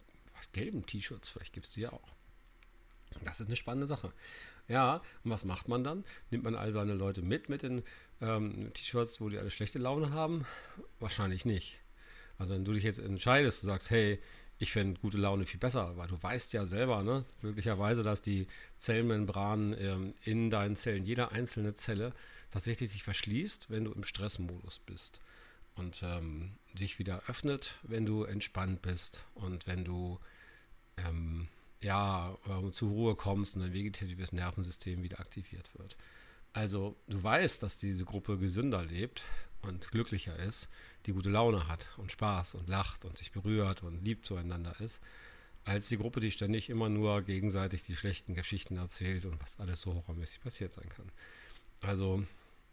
gelben 0.53 0.85
T-Shirts, 0.85 1.29
vielleicht 1.29 1.53
gibt 1.53 1.65
es 1.65 1.73
die 1.73 1.81
ja 1.81 1.91
auch. 1.91 2.13
Das 3.23 3.39
ist 3.39 3.47
eine 3.47 3.55
spannende 3.55 3.87
Sache. 3.87 4.13
Ja, 4.67 5.01
und 5.23 5.31
was 5.31 5.45
macht 5.45 5.67
man 5.67 5.83
dann? 5.83 6.03
Nimmt 6.29 6.43
man 6.43 6.55
all 6.55 6.71
seine 6.71 6.93
Leute 6.93 7.21
mit 7.21 7.49
mit 7.49 7.63
den 7.63 7.83
ähm, 8.21 8.71
T-Shirts, 8.73 9.21
wo 9.21 9.29
die 9.29 9.37
alle 9.37 9.51
schlechte 9.51 9.79
Laune 9.79 10.11
haben? 10.11 10.45
Wahrscheinlich 10.99 11.45
nicht. 11.45 11.79
Also 12.37 12.53
wenn 12.53 12.65
du 12.65 12.73
dich 12.73 12.83
jetzt 12.83 12.99
entscheidest, 12.99 13.63
du 13.63 13.67
sagst, 13.67 13.89
hey, 13.89 14.19
ich 14.59 14.71
fände 14.71 14.99
gute 14.99 15.17
Laune 15.17 15.45
viel 15.45 15.59
besser, 15.59 15.95
weil 15.97 16.07
du 16.07 16.21
weißt 16.21 16.53
ja 16.53 16.65
selber, 16.65 17.03
ne, 17.03 17.25
möglicherweise, 17.41 18.03
dass 18.03 18.21
die 18.21 18.47
Zellmembranen 18.77 19.75
ähm, 19.79 20.13
in 20.23 20.49
deinen 20.49 20.75
Zellen, 20.75 21.05
jeder 21.05 21.31
einzelne 21.31 21.73
Zelle, 21.73 22.13
tatsächlich 22.49 22.91
sich 22.91 23.03
verschließt, 23.03 23.69
wenn 23.69 23.85
du 23.85 23.91
im 23.91 24.03
Stressmodus 24.03 24.79
bist. 24.79 25.19
Und 25.75 26.01
ähm, 26.03 26.55
sich 26.75 26.97
wieder 26.97 27.21
öffnet, 27.27 27.75
wenn 27.83 28.05
du 28.05 28.23
entspannt 28.23 28.81
bist 28.81 29.25
und 29.35 29.67
wenn 29.67 29.85
du 29.85 30.19
ähm, 30.97 31.49
ja, 31.81 32.35
äh, 32.47 32.71
zur 32.71 32.89
Ruhe 32.89 33.15
kommst 33.15 33.55
und 33.55 33.61
dein 33.61 33.73
vegetatives 33.73 34.31
Nervensystem 34.31 35.03
wieder 35.03 35.19
aktiviert 35.19 35.69
wird. 35.77 35.95
Also 36.53 36.95
du 37.07 37.21
weißt, 37.21 37.61
dass 37.61 37.77
diese 37.77 38.05
Gruppe 38.05 38.37
gesünder 38.37 38.83
lebt 38.83 39.21
und 39.61 39.91
glücklicher 39.91 40.37
ist, 40.37 40.69
die 41.05 41.13
gute 41.13 41.29
Laune 41.29 41.67
hat 41.67 41.87
und 41.97 42.11
Spaß 42.11 42.55
und 42.55 42.67
lacht 42.67 43.05
und 43.05 43.17
sich 43.17 43.31
berührt 43.31 43.83
und 43.83 44.03
lieb 44.03 44.25
zueinander 44.25 44.79
ist, 44.79 44.99
als 45.65 45.87
die 45.89 45.97
Gruppe, 45.97 46.19
die 46.19 46.31
ständig 46.31 46.69
immer 46.69 46.89
nur 46.89 47.21
gegenseitig 47.21 47.83
die 47.83 47.95
schlechten 47.95 48.33
Geschichten 48.33 48.77
erzählt 48.77 49.25
und 49.25 49.41
was 49.41 49.59
alles 49.59 49.81
so 49.81 49.93
horrormäßig 49.93 50.41
passiert 50.41 50.73
sein 50.73 50.89
kann. 50.89 51.11
Also, 51.81 52.23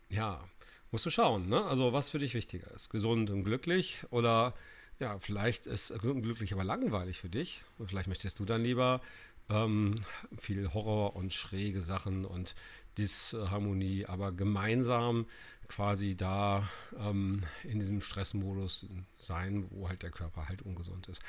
ja, 0.08 0.42
musst 0.90 1.04
du 1.04 1.10
schauen, 1.10 1.48
ne? 1.48 1.64
Also, 1.64 1.92
was 1.92 2.08
für 2.08 2.18
dich 2.18 2.34
wichtiger 2.34 2.70
ist, 2.70 2.90
gesund 2.90 3.30
und 3.30 3.44
glücklich 3.44 3.98
oder 4.10 4.54
ja, 4.98 5.18
vielleicht 5.18 5.66
ist 5.66 5.92
glücklich 5.98 6.52
aber 6.52 6.64
langweilig 6.64 7.18
für 7.18 7.28
dich. 7.28 7.62
Und 7.78 7.88
vielleicht 7.88 8.08
möchtest 8.08 8.38
du 8.38 8.44
dann 8.44 8.62
lieber 8.62 9.00
ähm, 9.48 10.04
viel 10.38 10.72
Horror 10.72 11.16
und 11.16 11.32
schräge 11.32 11.80
Sachen 11.80 12.24
und 12.24 12.54
Disharmonie, 12.96 14.06
aber 14.06 14.32
gemeinsam 14.32 15.26
quasi 15.68 16.14
da 16.16 16.68
ähm, 16.98 17.42
in 17.64 17.80
diesem 17.80 18.00
Stressmodus 18.00 18.86
sein, 19.18 19.66
wo 19.70 19.88
halt 19.88 20.02
der 20.02 20.10
Körper 20.10 20.48
halt 20.48 20.62
ungesund 20.62 21.08
ist 21.08 21.22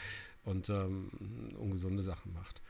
und 0.43 0.69
ähm, 0.69 1.09
ungesunde 1.57 2.03
Sachen 2.03 2.33
macht. 2.33 2.61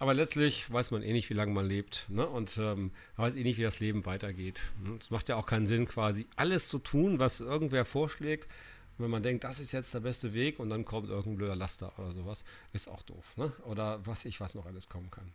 Aber 0.00 0.14
letztlich 0.14 0.70
weiß 0.72 0.92
man 0.92 1.02
eh 1.02 1.12
nicht, 1.12 1.28
wie 1.28 1.34
lange 1.34 1.52
man 1.52 1.66
lebt 1.66 2.06
ne? 2.08 2.26
und 2.26 2.56
ähm, 2.56 2.92
weiß 3.16 3.34
eh 3.34 3.42
nicht, 3.42 3.58
wie 3.58 3.62
das 3.62 3.80
Leben 3.80 4.06
weitergeht. 4.06 4.60
Es 4.98 5.10
macht 5.10 5.28
ja 5.28 5.36
auch 5.36 5.46
keinen 5.46 5.66
Sinn, 5.66 5.88
quasi 5.88 6.26
alles 6.36 6.68
zu 6.68 6.78
tun, 6.78 7.18
was 7.18 7.40
irgendwer 7.40 7.84
vorschlägt, 7.84 8.48
wenn 8.98 9.10
man 9.10 9.22
denkt, 9.22 9.44
das 9.44 9.60
ist 9.60 9.72
jetzt 9.72 9.94
der 9.94 10.00
beste 10.00 10.34
Weg 10.34 10.58
und 10.58 10.70
dann 10.70 10.84
kommt 10.84 11.08
irgendein 11.08 11.36
blöder 11.36 11.56
Laster 11.56 11.96
oder 11.98 12.12
sowas, 12.12 12.44
ist 12.72 12.88
auch 12.88 13.02
doof. 13.02 13.36
Ne? 13.36 13.52
Oder 13.64 14.04
was 14.06 14.24
ich 14.24 14.40
was 14.40 14.54
noch 14.54 14.66
alles 14.66 14.88
kommen 14.88 15.10
kann. 15.10 15.32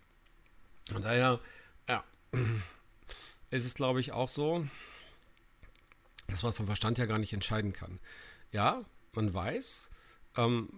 Und 0.94 1.06
daher, 1.06 1.40
ja, 1.88 2.04
ist 3.52 3.66
es 3.66 3.74
glaube 3.74 4.00
ich 4.00 4.12
auch 4.12 4.30
so, 4.30 4.66
dass 6.28 6.44
man 6.44 6.54
vom 6.54 6.66
Verstand 6.66 6.98
ja 6.98 7.06
gar 7.06 7.20
nicht 7.20 7.34
entscheiden 7.34 7.74
kann. 7.74 8.00
Ja, 8.52 8.84
man 9.14 9.34
weiß, 9.34 9.90
ähm, 10.36 10.70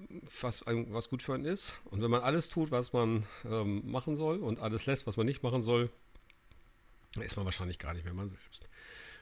was, 0.41 0.65
was 0.65 1.09
gut 1.09 1.23
für 1.23 1.33
einen 1.33 1.45
ist. 1.45 1.79
Und 1.85 2.01
wenn 2.01 2.11
man 2.11 2.21
alles 2.21 2.49
tut, 2.49 2.71
was 2.71 2.93
man 2.93 3.25
ähm, 3.45 3.89
machen 3.89 4.15
soll 4.15 4.39
und 4.39 4.59
alles 4.59 4.85
lässt, 4.85 5.07
was 5.07 5.17
man 5.17 5.25
nicht 5.25 5.43
machen 5.43 5.61
soll, 5.61 5.89
ist 7.21 7.37
man 7.37 7.45
wahrscheinlich 7.45 7.79
gar 7.79 7.93
nicht 7.93 8.03
mehr 8.03 8.13
man 8.13 8.27
selbst. 8.27 8.69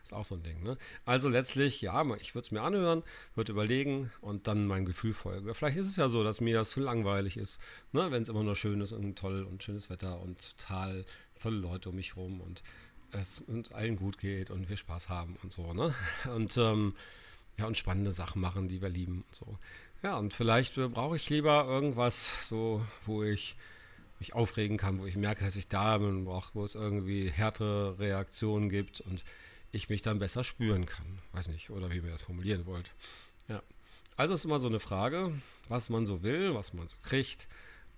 Ist 0.03 0.13
auch 0.13 0.25
so 0.25 0.35
ein 0.35 0.43
Ding. 0.43 0.61
Ne? 0.63 0.77
Also 1.05 1.29
letztlich, 1.29 1.81
ja, 1.81 2.03
ich 2.15 2.35
würde 2.35 2.45
es 2.45 2.51
mir 2.51 2.61
anhören, 2.61 3.03
würde 3.35 3.53
überlegen 3.53 4.11
und 4.19 4.47
dann 4.47 4.67
mein 4.67 4.85
Gefühl 4.85 5.13
folgen. 5.13 5.53
Vielleicht 5.55 5.77
ist 5.77 5.87
es 5.87 5.95
ja 5.95 6.09
so, 6.09 6.25
dass 6.25 6.41
mir 6.41 6.55
das 6.55 6.71
zu 6.71 6.81
langweilig 6.81 7.37
ist, 7.37 7.59
ne? 7.93 8.11
wenn 8.11 8.21
es 8.21 8.29
immer 8.29 8.43
nur 8.43 8.57
schön 8.57 8.81
ist 8.81 8.91
und 8.91 9.17
toll 9.17 9.43
und 9.43 9.63
schönes 9.63 9.89
Wetter 9.89 10.19
und 10.19 10.57
total 10.57 11.05
tolle 11.39 11.55
Leute 11.55 11.89
um 11.89 11.95
mich 11.95 12.17
rum 12.17 12.41
und 12.41 12.63
es 13.11 13.39
uns 13.39 13.71
allen 13.71 13.95
gut 13.95 14.17
geht 14.17 14.51
und 14.51 14.67
wir 14.69 14.75
Spaß 14.75 15.07
haben 15.07 15.37
und 15.41 15.53
so. 15.53 15.73
Ne? 15.73 15.93
Und 16.35 16.57
ähm, 16.57 16.95
ja, 17.57 17.67
und 17.67 17.77
spannende 17.77 18.11
Sachen 18.11 18.41
machen, 18.41 18.67
die 18.67 18.81
wir 18.81 18.89
lieben 18.89 19.23
und 19.27 19.35
so. 19.35 19.57
Ja, 20.01 20.17
und 20.17 20.33
vielleicht 20.33 20.75
äh, 20.79 20.87
brauche 20.87 21.15
ich 21.15 21.29
lieber 21.29 21.65
irgendwas, 21.67 22.33
so, 22.41 22.83
wo 23.05 23.23
ich 23.23 23.55
mich 24.19 24.33
aufregen 24.33 24.77
kann, 24.77 24.99
wo 24.99 25.05
ich 25.05 25.15
merke, 25.15 25.43
dass 25.43 25.55
ich 25.55 25.67
da 25.67 25.99
bin, 25.99 26.25
wo 26.25 26.63
es 26.63 26.73
irgendwie 26.75 27.29
härtere 27.29 27.99
Reaktionen 27.99 28.69
gibt 28.69 29.01
und 29.01 29.23
ich 29.73 29.89
mich 29.89 30.01
dann 30.01 30.19
besser 30.19 30.43
spüren 30.43 30.85
kann. 30.85 31.19
Weiß 31.33 31.49
nicht, 31.49 31.69
oder 31.69 31.91
wie 31.91 31.97
ihr 31.97 32.03
das 32.03 32.21
formulieren 32.21 32.65
wollt. 32.65 32.91
Ja. 33.49 33.61
Also 34.15 34.35
ist 34.35 34.45
immer 34.45 34.59
so 34.59 34.67
eine 34.67 34.79
Frage, 34.79 35.33
was 35.67 35.89
man 35.89 36.05
so 36.05 36.23
will, 36.23 36.53
was 36.53 36.73
man 36.73 36.87
so 36.87 36.95
kriegt. 37.01 37.47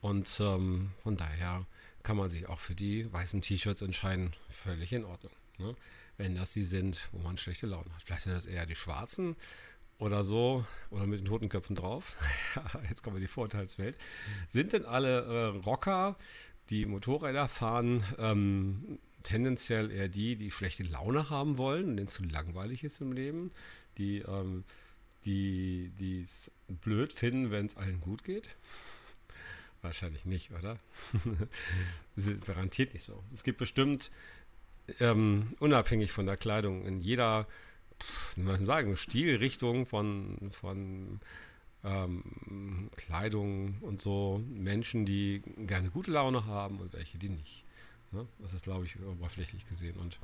Und 0.01 0.39
ähm, 0.39 0.91
von 1.03 1.17
daher 1.17 1.65
kann 2.01 2.17
man 2.17 2.29
sich 2.29 2.47
auch 2.47 2.59
für 2.59 2.75
die 2.75 3.11
weißen 3.11 3.41
T-Shirts 3.41 3.81
entscheiden. 3.81 4.33
Völlig 4.49 4.93
in 4.93 5.03
Ordnung. 5.03 5.33
Ne? 5.57 5.75
Wenn 6.17 6.35
das 6.35 6.53
die 6.53 6.63
sind, 6.63 7.09
wo 7.11 7.19
man 7.19 7.37
schlechte 7.37 7.67
Laune 7.67 7.93
hat. 7.93 8.03
Vielleicht 8.03 8.21
sind 8.23 8.33
das 8.33 8.45
eher 8.45 8.65
die 8.65 8.75
schwarzen 8.75 9.35
oder 9.97 10.23
so, 10.23 10.65
oder 10.91 11.05
mit 11.05 11.19
den 11.19 11.25
Totenköpfen 11.25 11.75
drauf. 11.75 12.17
Jetzt 12.89 13.03
kommen 13.03 13.15
wir 13.15 13.21
in 13.21 13.27
die 13.27 13.31
Vorteilswelt. 13.31 13.97
Sind 14.47 14.73
denn 14.73 14.85
alle 14.85 15.23
äh, 15.23 15.45
Rocker, 15.57 16.15
die 16.69 16.85
Motorräder 16.85 17.47
fahren, 17.47 18.03
ähm, 18.17 18.99
tendenziell 19.25 19.91
eher 19.91 20.07
die, 20.07 20.35
die 20.35 20.51
schlechte 20.51 20.83
Laune 20.83 21.29
haben 21.29 21.57
wollen, 21.57 21.97
denen 21.97 22.07
es 22.07 22.13
zu 22.13 22.23
langweilig 22.23 22.83
ist 22.83 23.01
im 23.01 23.11
Leben, 23.11 23.51
die 23.97 24.19
ähm, 24.19 24.63
die 25.25 26.21
es 26.23 26.51
blöd 26.81 27.11
finden, 27.11 27.51
wenn 27.51 27.65
es 27.65 27.75
allen 27.77 27.99
gut 27.99 28.23
geht? 28.23 28.47
Wahrscheinlich 29.81 30.25
nicht, 30.25 30.51
oder? 30.51 30.79
garantiert 32.45 32.93
nicht 32.93 33.03
so. 33.03 33.23
Es 33.33 33.43
gibt 33.43 33.57
bestimmt, 33.57 34.11
ähm, 34.99 35.55
unabhängig 35.59 36.11
von 36.11 36.25
der 36.25 36.37
Kleidung, 36.37 36.85
in 36.85 37.01
jeder, 37.01 37.47
wie 38.35 38.43
man 38.43 38.65
sagen, 38.65 38.97
Stilrichtung 38.97 39.85
von, 39.85 40.51
von 40.51 41.19
ähm, 41.83 42.89
Kleidung 42.95 43.77
und 43.81 44.01
so 44.01 44.41
Menschen, 44.47 45.05
die 45.05 45.41
gerne 45.57 45.89
gute 45.89 46.11
Laune 46.11 46.45
haben 46.45 46.79
und 46.79 46.93
welche, 46.93 47.17
die 47.17 47.29
nicht. 47.29 47.64
Ne? 48.15 48.27
Das 48.39 48.53
ist, 48.53 48.63
glaube 48.63 48.85
ich, 48.85 48.99
oberflächlich 49.01 49.67
gesehen. 49.67 49.97
Und 49.97 50.19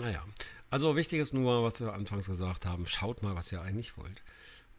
naja, 0.00 0.24
also 0.70 0.96
wichtig 0.96 1.20
ist 1.20 1.32
nur, 1.32 1.62
was 1.62 1.80
wir 1.80 1.92
anfangs 1.92 2.26
gesagt 2.26 2.66
haben, 2.66 2.86
schaut 2.86 3.22
mal, 3.22 3.34
was 3.34 3.52
ihr 3.52 3.62
eigentlich 3.62 3.96
wollt. 3.96 4.22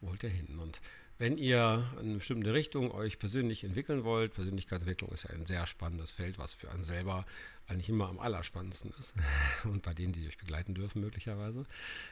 Wo 0.02 0.10
wollt 0.10 0.24
ihr 0.24 0.30
hin? 0.30 0.60
Und 0.60 0.82
wenn 1.18 1.38
ihr 1.38 1.86
in 2.00 2.08
eine 2.08 2.16
bestimmte 2.16 2.54
Richtung 2.54 2.92
euch 2.92 3.20
persönlich 3.20 3.64
entwickeln 3.64 4.04
wollt, 4.04 4.34
Persönlichkeitsentwicklung 4.34 5.12
ist 5.12 5.24
ja 5.24 5.30
ein 5.30 5.46
sehr 5.46 5.66
spannendes 5.68 6.12
Feld, 6.12 6.38
was 6.38 6.54
für 6.54 6.72
einen 6.72 6.84
selber 6.84 7.26
eigentlich 7.68 7.90
immer 7.90 8.10
am 8.10 8.20
allerspannendsten 8.20 8.92
ist 9.00 9.14
und 9.64 9.84
bei 9.84 9.94
denen, 9.94 10.12
die 10.12 10.28
euch 10.28 10.38
begleiten 10.38 10.74
dürfen 10.74 11.02
möglicherweise, 11.02 11.66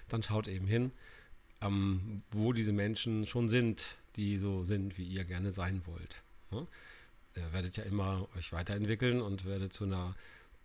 dann 0.08 0.24
schaut 0.24 0.48
eben 0.48 0.68
hin, 0.68 0.92
ähm, 1.62 2.24
wo 2.32 2.54
diese 2.54 2.72
Menschen 2.72 3.28
schon 3.28 3.50
sind, 3.50 3.98
die 4.16 4.38
so 4.38 4.64
sind, 4.64 4.98
wie 4.98 5.04
ihr 5.04 5.26
gerne 5.26 5.52
sein 5.52 5.82
wollt. 5.86 6.22
Ne? 6.52 6.68
Ihr 7.36 7.54
werdet 7.54 7.78
ja 7.78 7.84
immer 7.84 8.28
euch 8.38 8.52
weiterentwickeln 8.52 9.22
und 9.22 9.46
werdet 9.46 9.74
zu 9.74 9.86
einer 9.86 10.16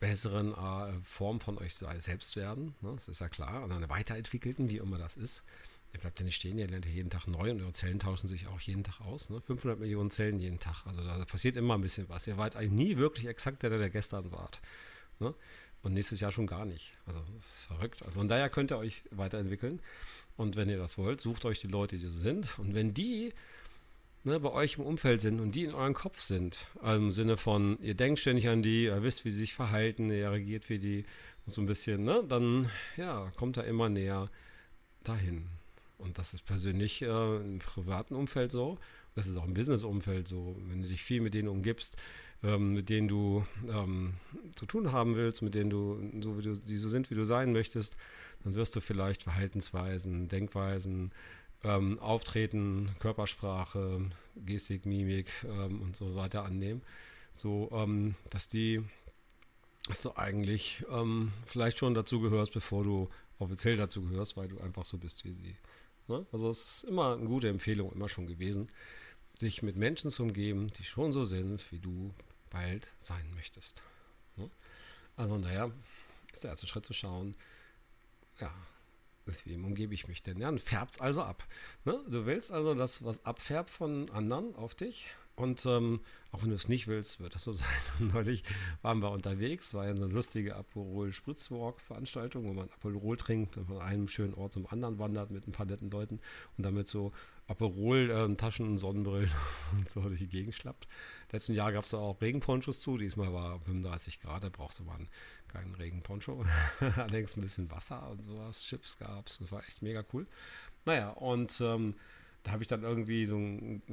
besseren 0.00 0.52
äh, 0.52 0.92
Form 1.04 1.40
von 1.40 1.58
euch 1.58 1.75
selbst 1.75 2.37
werden. 2.37 2.75
Ne? 2.80 2.92
Das 2.94 3.08
ist 3.08 3.20
ja 3.20 3.28
klar. 3.28 3.62
Und 3.62 3.73
einer 3.73 3.88
weiterentwickelten, 3.88 4.68
wie 4.68 4.78
immer 4.78 4.99
das 4.99 5.16
ist. 5.16 5.44
Ihr 5.92 6.00
bleibt 6.00 6.18
ja 6.18 6.26
nicht 6.26 6.37
stehen, 6.37 6.58
ihr 6.58 6.68
lernt 6.68 6.85
ja 6.85 6.90
jeden 6.90 7.08
Tag 7.08 7.26
neu 7.26 7.50
und 7.50 7.62
eure 7.62 7.73
Zellen 7.73 7.99
tauschen 7.99 8.28
sich 8.28 8.49
auch 8.49 8.61
jeden 8.61 8.85
Tag 8.85 9.00
aus. 9.00 9.30
Ne? 9.30 9.40
500 9.40 9.78
Millionen 9.78 10.11
Zellen 10.11 10.38
jeden 10.38 10.58
Tag. 10.58 10.85
Also 10.85 11.02
da 11.02 11.25
passiert 11.25 11.56
immer 11.56 11.75
ein 11.75 11.80
bisschen 11.80 12.08
was. 12.08 12.26
Ihr 12.26 12.37
wart 12.37 12.56
eigentlich 12.56 12.73
nie 12.73 12.96
wirklich 12.99 13.26
exakt 13.26 13.62
der, 13.62 13.70
der 13.70 13.88
gestern 13.88 14.30
wart. 14.32 14.61
Ne? 15.20 15.35
Und 15.82 15.94
nächstes 15.94 16.20
Jahr 16.20 16.32
schon 16.32 16.46
gar 16.46 16.66
nicht. 16.66 16.92
Also 17.06 17.20
das 17.37 17.46
ist 17.46 17.62
verrückt. 17.62 18.02
Also 18.02 18.18
von 18.18 18.28
daher 18.28 18.50
könnt 18.50 18.73
ihr 18.73 18.78
euch 18.78 19.02
weiterentwickeln. 19.11 19.80
Und 20.37 20.56
wenn 20.56 20.68
ihr 20.68 20.78
das 20.78 20.99
wollt, 20.99 21.20
sucht 21.20 21.44
euch 21.46 21.61
die 21.61 21.68
Leute, 21.68 21.96
die 21.96 22.06
so 22.06 22.11
sind. 22.11 22.58
Und 22.58 22.75
wenn 22.75 22.92
die 22.92 23.32
ne, 24.26 24.40
bei 24.40 24.50
euch 24.50 24.76
im 24.78 24.85
Umfeld 24.85 25.21
sind 25.21 25.40
und 25.40 25.54
die 25.54 25.64
in 25.64 25.75
eurem 25.75 25.95
Kopf 25.95 26.21
sind, 26.21 26.66
im 26.83 27.12
Sinne 27.12 27.37
von, 27.37 27.78
ihr 27.80 27.95
denkt 27.95 28.18
ständig 28.18 28.49
an 28.49 28.62
die, 28.62 28.85
ihr 28.85 29.02
wisst, 29.02 29.25
wie 29.25 29.30
sie 29.30 29.38
sich 29.38 29.54
verhalten, 29.54 30.11
ihr 30.11 30.30
reagiert 30.30 30.68
wie 30.68 30.78
die 30.78 31.04
und 31.47 31.54
so 31.54 31.61
ein 31.62 31.66
bisschen, 31.66 32.04
ne, 32.04 32.25
dann 32.28 32.71
ja, 32.97 33.30
kommt 33.37 33.56
er 33.56 33.64
immer 33.64 33.88
näher 33.88 34.30
dahin. 35.04 35.47
Und 35.99 36.18
das 36.18 36.35
ist 36.35 36.45
persönlich 36.45 37.02
äh, 37.02 37.37
im 37.37 37.61
privaten 37.61 38.14
Umfeld 38.14 38.52
so, 38.52 38.78
das 39.14 39.26
ist 39.26 39.37
auch 39.38 39.47
im 39.47 39.54
Business-Umfeld 39.54 40.28
so, 40.28 40.56
wenn 40.68 40.83
du 40.83 40.88
dich 40.88 41.02
viel 41.02 41.23
mit 41.23 41.33
denen 41.33 41.49
umgibst, 41.49 41.97
ähm, 42.42 42.75
mit 42.75 42.90
denen 42.90 43.09
du 43.09 43.47
ähm, 43.68 44.14
zu 44.56 44.66
tun 44.66 44.92
haben 44.92 45.16
willst, 45.16 45.40
mit 45.40 45.54
denen 45.54 45.71
du, 45.71 45.99
so 46.21 46.37
wie 46.37 46.42
du, 46.42 46.59
die 46.59 46.76
so 46.76 46.90
sind, 46.90 47.11
wie 47.11 47.14
du 47.14 47.25
sein 47.25 47.52
möchtest, 47.52 47.97
dann 48.45 48.54
wirst 48.54 48.76
du 48.76 48.80
vielleicht 48.80 49.23
Verhaltensweisen, 49.23 50.28
Denkweisen, 50.28 51.12
ähm, 51.66 51.99
Auftreten, 51.99 52.94
Körpersprache, 53.00 54.00
Gestik, 54.37 54.87
Mimik 54.87 55.30
ähm, 55.44 55.82
und 55.82 55.96
so 55.96 56.14
weiter 56.14 56.44
annehmen. 56.44 56.82
So, 57.35 57.68
ähm, 57.73 58.14
dass 58.30 58.49
die, 58.49 58.82
dass 59.88 60.00
du 60.00 60.16
eigentlich 60.16 60.85
ähm, 60.90 61.32
vielleicht 61.44 61.78
schon 61.78 61.94
dazu 61.94 62.20
gehörst, 62.20 62.52
bevor 62.52 62.85
du 62.85 63.11
offiziell 63.38 63.76
dazu 63.76 64.02
gehörst, 64.02 64.37
weil 64.37 64.49
du 64.49 64.58
einfach 64.61 64.85
so 64.85 64.96
bist 64.96 65.25
wie 65.25 65.32
sie. 65.32 65.56
Ne? 66.08 66.25
Also 66.32 66.49
es 66.49 66.64
ist 66.64 66.85
immer 66.85 67.14
eine 67.14 67.26
gute 67.26 67.49
Empfehlung, 67.49 67.92
immer 67.92 68.08
schon 68.08 68.26
gewesen, 68.26 68.68
sich 69.35 69.62
mit 69.62 69.76
Menschen 69.76 70.11
zu 70.11 70.23
umgeben, 70.23 70.70
die 70.78 70.85
schon 70.85 71.12
so 71.12 71.25
sind, 71.25 71.70
wie 71.73 71.78
du 71.78 72.14
bald 72.50 72.88
sein 73.00 73.26
möchtest. 73.35 73.82
Ne? 74.37 74.49
Also 75.16 75.37
naja, 75.37 75.70
ist 76.32 76.44
der 76.44 76.50
erste 76.50 76.66
Schritt 76.66 76.87
zu 76.87 76.92
schauen, 76.92 77.37
ja, 78.40 78.52
mit 79.26 79.47
wem 79.47 79.64
umgebe 79.64 79.95
ich 79.95 80.09
mich 80.09 80.23
denn? 80.23 80.40
Ja, 80.40 80.47
dann 80.47 80.59
färbt 80.59 80.95
es 80.95 81.00
also 81.00 81.23
ab. 81.23 81.45
Ne? 81.85 81.99
Du 82.09 82.26
willst 82.26 82.52
also, 82.52 82.75
dass 82.75 83.04
was 83.04 83.25
abfärbt 83.25 83.71
von 83.71 84.11
anderen 84.11 84.54
auf 84.56 84.75
dich. 84.75 85.09
Und 85.37 85.66
ähm, 85.66 86.00
auch 86.33 86.42
wenn 86.42 86.49
du 86.49 86.54
es 86.54 86.68
nicht 86.68 86.88
willst, 86.88 87.21
wird 87.21 87.35
das 87.35 87.45
so 87.45 87.52
sein. 87.54 87.66
Und 88.00 88.14
neulich 88.14 88.42
waren 88.83 89.00
wir 89.00 89.11
unterwegs, 89.11 89.75
war 89.75 89.87
ja 89.87 89.95
so 89.95 90.04
eine 90.04 90.12
lustige 90.12 90.56
Aperol-Spritzwalk-Veranstaltung, 90.56 92.45
wo 92.45 92.54
man 92.54 92.71
Aperol 92.71 93.16
trinkt 93.16 93.56
und 93.59 93.66
von 93.66 93.80
einem 93.80 94.09
schönen 94.09 94.35
Ort 94.35 94.54
zum 94.54 94.66
anderen 94.66 94.99
wandert 94.99 95.30
mit 95.30 95.47
ein 95.47 95.52
paar 95.52 95.66
netten 95.66 95.90
Leuten 95.90 96.21
und 96.56 96.64
damit 96.64 96.88
so 96.88 97.12
Aperol, 97.49 98.11
äh, 98.11 98.35
Taschen, 98.37 98.79
Sonnenbrillen 98.79 99.31
und 99.73 99.88
so 99.88 100.00
durch 100.03 100.19
die 100.19 100.29
Gegend 100.29 100.55
schlappt. 100.55 100.88
Letzten 101.33 101.55
Jahr 101.55 101.73
gab 101.73 101.85
es 101.85 101.95
auch 101.95 102.21
Regenponchos 102.21 102.81
zu. 102.81 102.99
Diesmal 102.99 103.33
war 103.33 103.61
35 103.61 104.21
Grad, 104.21 104.45
da 104.45 104.49
brauchte 104.49 104.83
man 104.83 105.09
keinen 105.49 105.75
Regenponcho. 105.75 106.45
Allerdings 106.81 107.37
ein 107.37 107.43
bisschen 107.43 107.71
Wasser 107.71 108.11
und 108.11 108.25
sowas. 108.25 108.65
Chips 108.65 108.99
gab 108.99 109.29
es. 109.29 109.38
Das 109.38 109.53
war 109.53 109.62
echt 109.65 109.83
mega 109.83 110.05
cool. 110.12 110.26
Naja, 110.85 111.11
und 111.11 111.61
ähm, 111.61 111.95
da 112.47 112.53
habe 112.53 112.62
ich 112.62 112.69
dann 112.69 112.85
irgendwie 112.85 113.26
so, 113.26 113.41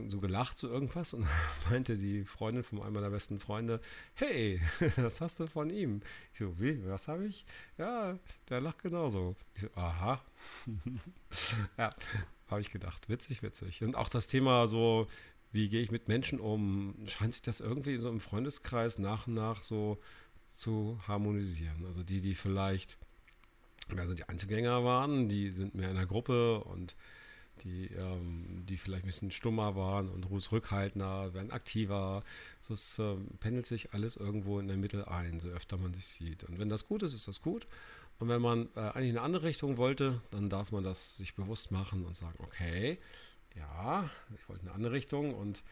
so 0.08 0.20
gelacht 0.20 0.60
zu 0.60 0.68
so 0.68 0.74
irgendwas 0.74 1.14
und 1.14 1.26
meinte 1.72 1.98
die 1.98 2.24
Freundin 2.24 2.64
von 2.64 2.84
einem 2.84 2.94
meiner 2.94 3.10
besten 3.10 3.40
Freunde, 3.40 3.82
hey, 4.14 4.62
was 4.96 5.22
hast 5.22 5.40
du 5.40 5.48
von 5.48 5.72
ihm? 5.72 6.02
Ich 6.34 6.40
so, 6.40 6.60
wie, 6.60 6.86
was 6.88 7.08
habe 7.08 7.26
ich? 7.26 7.46
Ja, 7.80 8.18
der 8.50 8.62
lacht 8.62 8.84
genauso. 8.84 9.36
Ich 9.56 9.64
so, 9.64 9.70
aha. 9.76 10.22
ja, 11.80 11.90
habe 12.48 12.62
ich 12.62 12.72
gedacht. 12.72 13.10
Witzig, 13.10 13.44
witzig. 13.44 13.84
Und 13.84 13.96
auch 13.96 14.10
das 14.10 14.28
Thema 14.28 14.68
so, 14.68 15.08
wie 15.52 15.70
gehe 15.70 15.82
ich 15.82 15.92
mit 15.92 16.08
Menschen 16.08 16.40
um, 16.40 16.96
scheint 17.06 17.34
sich 17.34 17.44
das 17.44 17.60
irgendwie 17.60 17.98
so 17.98 18.10
im 18.10 18.20
Freundeskreis 18.20 18.98
nach 19.00 19.28
und 19.28 19.36
nach 19.36 19.64
so 19.64 20.00
zu 20.56 21.00
harmonisieren. 21.08 21.86
Also 21.86 22.04
die, 22.04 22.22
die 22.22 22.36
vielleicht 22.36 22.98
mehr 23.94 24.08
so 24.08 24.14
die 24.14 24.24
Einzelgänger 24.24 24.84
waren, 24.84 25.30
die 25.30 25.50
sind 25.52 25.76
mehr 25.76 25.90
in 25.90 25.96
der 25.96 26.06
Gruppe 26.06 26.64
und 26.64 26.96
die, 27.64 27.88
ähm, 27.96 28.64
die 28.68 28.78
vielleicht 28.78 29.04
ein 29.04 29.08
bisschen 29.08 29.32
stummer 29.32 29.76
waren 29.76 30.10
und 30.10 30.26
zurückhaltender, 30.42 31.34
werden 31.34 31.52
aktiver. 31.52 32.24
So 32.60 32.74
es 32.74 32.98
äh, 33.00 33.16
pendelt 33.40 33.66
sich 33.66 33.94
alles 33.94 34.16
irgendwo 34.16 34.60
in 34.60 34.68
der 34.68 34.78
Mitte 34.78 35.08
ein, 35.08 35.40
so 35.40 35.50
öfter 35.50 35.78
man 35.78 35.94
sich 35.94 36.08
sieht. 36.08 36.44
Und 36.44 36.60
wenn 36.60 36.70
das 36.70 36.88
gut 36.88 37.04
ist, 37.04 37.14
ist 37.14 37.28
das 37.28 37.42
gut. 37.42 37.68
Und 38.20 38.29
wenn 38.29 38.41
man 38.41 38.70
äh, 38.75 38.79
eigentlich 38.79 39.10
in 39.10 39.17
eine 39.17 39.25
andere 39.25 39.43
Richtung 39.43 39.77
wollte, 39.77 40.22
dann 40.32 40.50
darf 40.50 40.72
man 40.72 40.84
das 40.84 41.17
sich 41.17 41.36
bewusst 41.36 41.72
machen 41.72 42.05
und 42.05 42.15
sagen, 42.15 42.38
okay, 42.39 43.00
ja, 43.55 44.10
ich 44.36 44.48
wollte 44.50 44.63
in 44.63 44.67
eine 44.70 44.75
andere 44.75 44.93
Richtung 44.93 45.34
und 45.34 45.63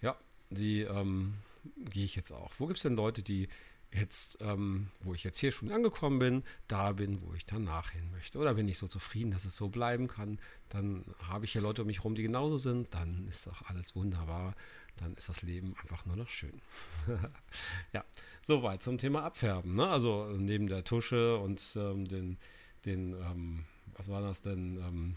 ja, 0.00 0.16
die 0.50 0.82
ähm, 0.82 1.34
gehe 1.76 2.04
ich 2.04 2.16
jetzt 2.16 2.32
auch. 2.32 2.52
Wo 2.58 2.66
gibt 2.66 2.78
es 2.78 2.82
denn 2.82 2.96
Leute, 2.96 3.22
die 3.22 3.48
jetzt, 3.92 4.38
ähm, 4.40 4.88
wo 5.00 5.14
ich 5.14 5.24
jetzt 5.24 5.38
hier 5.38 5.50
schon 5.50 5.70
angekommen 5.70 6.18
bin, 6.18 6.42
da 6.66 6.92
bin, 6.92 7.22
wo 7.22 7.34
ich 7.34 7.46
danach 7.46 7.90
hin 7.90 8.10
möchte. 8.10 8.38
Oder 8.38 8.54
bin 8.54 8.68
ich 8.68 8.78
so 8.78 8.86
zufrieden, 8.86 9.30
dass 9.30 9.44
es 9.44 9.56
so 9.56 9.68
bleiben 9.68 10.08
kann, 10.08 10.38
dann 10.68 11.04
habe 11.26 11.44
ich 11.44 11.52
hier 11.52 11.62
Leute 11.62 11.82
um 11.82 11.86
mich 11.86 11.98
herum, 11.98 12.14
die 12.14 12.22
genauso 12.22 12.58
sind, 12.58 12.92
dann 12.94 13.26
ist 13.28 13.46
doch 13.46 13.62
alles 13.68 13.96
wunderbar, 13.96 14.54
dann 14.98 15.14
ist 15.14 15.28
das 15.28 15.42
Leben 15.42 15.74
einfach 15.80 16.04
nur 16.06 16.16
noch 16.16 16.28
schön. 16.28 16.60
ja, 17.92 18.04
soweit 18.42 18.82
zum 18.82 18.98
Thema 18.98 19.24
Abfärben. 19.24 19.74
Ne? 19.74 19.88
Also 19.88 20.26
neben 20.36 20.66
der 20.66 20.84
Tusche 20.84 21.38
und 21.38 21.60
ähm, 21.76 22.06
den, 22.06 22.38
den 22.84 23.14
ähm, 23.14 23.64
was 23.94 24.08
war 24.08 24.22
das 24.22 24.42
denn, 24.42 24.76
ähm, 24.78 25.16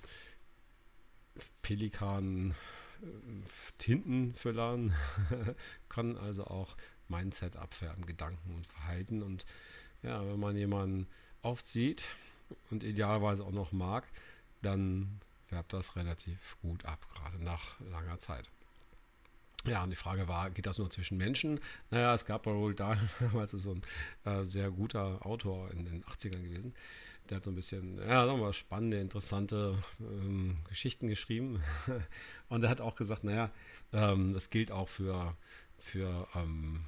Pelikan 1.62 2.52
äh, 3.02 3.06
Tintenfüllern 3.78 4.94
kann 5.90 6.18
also 6.18 6.46
auch 6.46 6.76
Mindset 7.08 7.58
abfärben, 7.58 8.06
Gedanken 8.06 8.56
und 8.56 8.68
Verhalten. 8.68 9.22
Und 9.22 9.46
ja, 10.02 10.26
wenn 10.26 10.40
man 10.40 10.56
jemanden 10.56 11.08
aufzieht 11.42 12.04
und 12.70 12.84
idealerweise 12.84 13.44
auch 13.44 13.52
noch 13.52 13.72
mag, 13.72 14.06
dann 14.62 15.20
färbt 15.48 15.74
das 15.74 15.96
relativ 15.96 16.58
gut 16.62 16.86
ab, 16.86 17.06
gerade 17.14 17.44
nach 17.44 17.80
langer 17.82 18.20
Zeit. 18.20 18.50
Ja, 19.66 19.84
und 19.84 19.92
die 19.92 19.96
Frage 19.96 20.28
war, 20.28 20.50
geht 20.50 20.66
das 20.66 20.80
nur 20.80 20.90
zwischen 20.90 21.18
Menschen? 21.18 21.60
Naja, 21.92 22.14
es 22.14 22.26
gab 22.26 22.44
Dahl, 22.44 22.98
damals 23.20 23.52
so 23.52 23.76
ein 23.76 23.82
äh, 24.26 24.44
sehr 24.44 24.72
guter 24.72 25.26
Autor 25.26 25.70
in 25.72 25.86
den 25.86 26.04
80ern 26.04 26.42
gewesen. 26.42 26.74
Der 27.30 27.38
hat 27.38 27.44
so 27.44 27.52
ein 27.52 27.56
bisschen, 27.56 27.98
ja, 28.00 28.26
sagen 28.26 28.40
wir 28.40 28.46
mal, 28.46 28.54
spannende, 28.54 29.00
interessante 29.00 29.78
ähm, 30.00 30.58
Geschichten 30.68 31.08
geschrieben. 31.08 31.62
und 32.50 32.64
er 32.64 32.70
hat 32.70 32.82
auch 32.82 32.96
gesagt, 32.96 33.24
naja, 33.24 33.52
ähm, 33.94 34.34
das 34.34 34.50
gilt 34.50 34.72
auch 34.72 34.90
für, 34.90 35.36
für 35.78 36.28
ähm, 36.36 36.84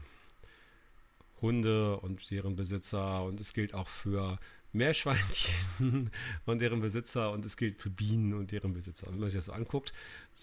Hunde 1.42 2.00
und 2.00 2.32
deren 2.32 2.56
Besitzer 2.56 3.24
und 3.24 3.40
es 3.40 3.54
gilt 3.54 3.74
auch 3.76 3.88
für 3.88 4.40
Meerschweinchen 4.74 6.12
und 6.46 6.62
deren 6.62 6.82
Besitzer 6.82 7.32
und 7.32 7.46
es 7.46 7.58
gilt 7.58 7.80
für 7.80 7.90
Bienen 7.90 8.34
und 8.34 8.52
deren 8.52 8.74
Besitzer. 8.74 9.08
Und 9.08 9.14
wenn 9.14 9.20
man 9.22 9.30
sich 9.30 9.38
das 9.38 9.46
so 9.46 9.54
anguckt, 9.54 9.94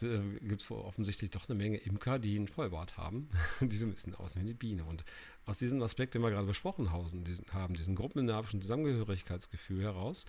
äh, 0.03 0.21
gibt 0.41 0.63
es 0.63 0.71
offensichtlich 0.71 1.31
doch 1.31 1.49
eine 1.49 1.59
Menge 1.59 1.79
Imker, 1.79 2.19
die 2.19 2.37
einen 2.37 2.49
Vollbart 2.49 2.97
haben. 2.97 3.29
die 3.61 3.77
so 3.77 3.87
ein 3.87 3.93
bisschen 3.93 4.15
aussehen 4.15 4.43
wie 4.43 4.51
eine 4.51 4.55
Biene. 4.55 4.85
Und 4.85 5.05
aus 5.47 5.59
diesem 5.59 5.83
Aspekt, 5.83 6.15
den 6.15 6.23
wir 6.23 6.31
gerade 6.31 6.47
besprochen 6.47 6.93
haben, 6.93 7.25
diesen, 7.25 7.97
gruppendynamischen 7.97 8.63
Zusammengehörigkeitsgefühl 8.63 9.83
heraus, 9.83 10.25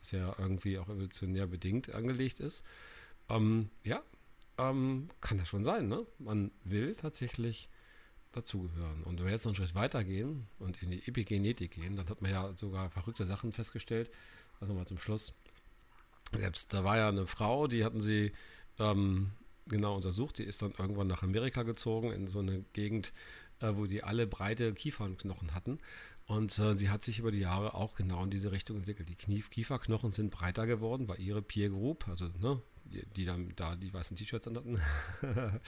das 0.00 0.10
ja 0.10 0.34
irgendwie 0.38 0.78
auch 0.78 0.88
evolutionär 0.88 1.46
bedingt 1.46 1.94
angelegt 1.94 2.40
ist, 2.40 2.62
ähm, 3.30 3.70
ja, 3.82 4.02
ähm, 4.58 5.08
kann 5.20 5.38
das 5.38 5.48
schon 5.48 5.64
sein. 5.64 5.88
Ne? 5.88 6.06
Man 6.18 6.50
will 6.64 6.94
tatsächlich 6.94 7.68
dazugehören. 8.36 9.02
Und 9.02 9.18
wenn 9.18 9.26
wir 9.26 9.32
jetzt 9.32 9.44
noch 9.44 9.50
einen 9.50 9.56
Schritt 9.56 9.74
weiter 9.74 10.04
gehen 10.04 10.46
und 10.58 10.82
in 10.82 10.90
die 10.90 11.06
Epigenetik 11.06 11.72
gehen, 11.72 11.96
dann 11.96 12.08
hat 12.08 12.22
man 12.22 12.30
ja 12.30 12.52
sogar 12.56 12.90
verrückte 12.90 13.24
Sachen 13.24 13.52
festgestellt. 13.52 14.10
Also 14.60 14.74
mal 14.74 14.86
zum 14.86 14.98
Schluss. 14.98 15.34
Selbst 16.32 16.72
da 16.72 16.84
war 16.84 16.96
ja 16.96 17.08
eine 17.08 17.26
Frau, 17.26 17.66
die 17.66 17.84
hatten 17.84 18.00
sie 18.00 18.32
ähm, 18.78 19.30
genau 19.66 19.96
untersucht. 19.96 20.38
Die 20.38 20.44
ist 20.44 20.62
dann 20.62 20.72
irgendwann 20.78 21.06
nach 21.06 21.22
Amerika 21.22 21.62
gezogen, 21.62 22.12
in 22.12 22.28
so 22.28 22.40
eine 22.40 22.64
Gegend, 22.72 23.12
äh, 23.60 23.72
wo 23.74 23.86
die 23.86 24.02
alle 24.02 24.26
breite 24.26 24.72
Kiefernknochen 24.74 25.54
hatten. 25.54 25.78
Und 26.26 26.58
äh, 26.58 26.74
sie 26.74 26.90
hat 26.90 27.04
sich 27.04 27.20
über 27.20 27.30
die 27.30 27.38
Jahre 27.38 27.74
auch 27.74 27.94
genau 27.94 28.24
in 28.24 28.30
diese 28.30 28.50
Richtung 28.50 28.78
entwickelt. 28.78 29.08
Die 29.08 29.14
Knie 29.14 29.42
Kieferknochen 29.42 30.10
sind 30.10 30.30
breiter 30.30 30.66
geworden, 30.66 31.06
weil 31.06 31.20
ihre 31.20 31.40
Peer 31.40 31.70
Group, 31.70 32.08
also 32.08 32.26
ne, 32.40 32.60
die, 32.84 33.06
die 33.14 33.24
dann 33.24 33.52
da 33.54 33.76
die 33.76 33.92
weißen 33.92 34.16
T-Shirts 34.16 34.48
anhatten, 34.48 34.80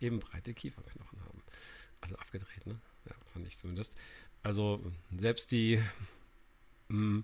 eben 0.00 0.20
breite 0.20 0.54
Kieferknochen 0.54 1.20
haben. 1.20 1.39
Also 2.00 2.16
abgedreht, 2.16 2.66
ne? 2.66 2.80
Ja, 3.06 3.14
fand 3.32 3.46
ich 3.46 3.58
zumindest. 3.58 3.94
Also 4.42 4.82
selbst 5.16 5.50
die, 5.50 5.82
mm, 6.88 7.20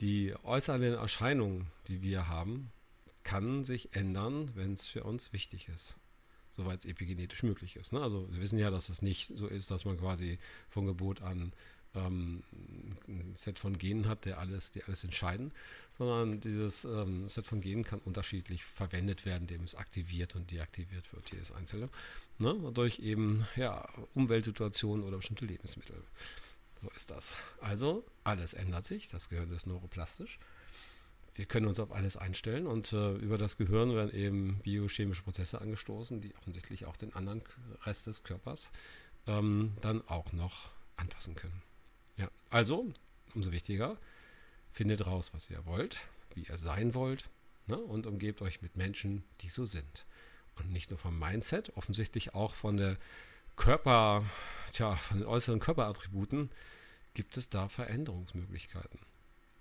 die 0.00 0.34
äußeren 0.42 0.82
Erscheinungen, 0.82 1.66
die 1.88 2.02
wir 2.02 2.28
haben, 2.28 2.72
kann 3.22 3.64
sich 3.64 3.94
ändern, 3.94 4.50
wenn 4.54 4.72
es 4.72 4.86
für 4.86 5.04
uns 5.04 5.32
wichtig 5.32 5.68
ist. 5.68 5.96
Soweit 6.50 6.80
es 6.80 6.86
epigenetisch 6.86 7.42
möglich 7.42 7.76
ist. 7.76 7.92
Ne? 7.92 8.00
Also 8.00 8.26
wir 8.32 8.40
wissen 8.40 8.58
ja, 8.58 8.70
dass 8.70 8.88
es 8.88 9.02
nicht 9.02 9.30
so 9.36 9.46
ist, 9.46 9.70
dass 9.70 9.84
man 9.84 9.98
quasi 9.98 10.38
von 10.68 10.86
Geburt 10.86 11.22
an 11.22 11.52
ähm, 11.94 12.42
ein 13.08 13.32
Set 13.34 13.58
von 13.58 13.78
Genen 13.78 14.08
hat, 14.08 14.24
der 14.24 14.38
alles, 14.38 14.70
die 14.70 14.82
alles 14.84 15.04
entscheiden, 15.04 15.52
sondern 15.98 16.40
dieses 16.40 16.84
ähm, 16.84 17.28
Set 17.28 17.46
von 17.46 17.60
Genen 17.60 17.84
kann 17.84 18.00
unterschiedlich 18.00 18.64
verwendet 18.64 19.26
werden, 19.26 19.42
indem 19.42 19.64
es 19.64 19.74
aktiviert 19.74 20.36
und 20.36 20.50
deaktiviert 20.50 21.12
wird, 21.12 21.30
jedes 21.30 21.52
einzelne, 21.52 21.88
ne? 22.38 22.54
durch 22.72 23.00
eben 23.00 23.46
ja, 23.56 23.88
Umweltsituationen 24.14 25.04
oder 25.04 25.18
bestimmte 25.18 25.44
Lebensmittel. 25.44 26.02
So 26.80 26.88
ist 26.96 27.10
das. 27.10 27.34
Also 27.60 28.04
alles 28.24 28.54
ändert 28.54 28.84
sich, 28.84 29.08
das 29.08 29.28
Gehirn 29.28 29.52
ist 29.52 29.66
neuroplastisch. 29.66 30.38
Wir 31.34 31.44
können 31.44 31.66
uns 31.66 31.78
auf 31.78 31.92
alles 31.92 32.16
einstellen 32.16 32.66
und 32.66 32.92
äh, 32.92 33.14
über 33.16 33.38
das 33.38 33.56
Gehirn 33.56 33.94
werden 33.94 34.12
eben 34.12 34.60
biochemische 34.62 35.22
Prozesse 35.22 35.60
angestoßen, 35.60 36.20
die 36.20 36.34
offensichtlich 36.36 36.86
auch 36.86 36.96
den 36.96 37.14
anderen 37.14 37.42
Rest 37.84 38.06
des 38.06 38.24
Körpers 38.24 38.70
ähm, 39.26 39.74
dann 39.80 40.06
auch 40.08 40.32
noch 40.32 40.70
anpassen 40.96 41.34
können. 41.34 41.62
Ja, 42.20 42.30
also, 42.50 42.92
umso 43.34 43.50
wichtiger, 43.50 43.96
findet 44.72 45.06
raus, 45.06 45.32
was 45.32 45.48
ihr 45.48 45.64
wollt, 45.64 45.96
wie 46.34 46.42
ihr 46.42 46.58
sein 46.58 46.92
wollt 46.92 47.30
ne, 47.66 47.78
und 47.78 48.06
umgebt 48.06 48.42
euch 48.42 48.60
mit 48.60 48.76
Menschen, 48.76 49.24
die 49.40 49.48
so 49.48 49.64
sind. 49.64 50.04
Und 50.56 50.70
nicht 50.70 50.90
nur 50.90 50.98
vom 50.98 51.18
Mindset, 51.18 51.74
offensichtlich 51.78 52.34
auch 52.34 52.52
von 52.52 52.76
der 52.76 52.98
Körper, 53.56 54.22
tja, 54.70 54.96
von 54.96 55.20
den 55.20 55.26
äußeren 55.26 55.60
Körperattributen 55.60 56.50
gibt 57.14 57.38
es 57.38 57.48
da 57.48 57.70
Veränderungsmöglichkeiten 57.70 59.00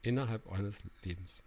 innerhalb 0.02 0.52
eines 0.52 0.80
Lebens. 1.02 1.44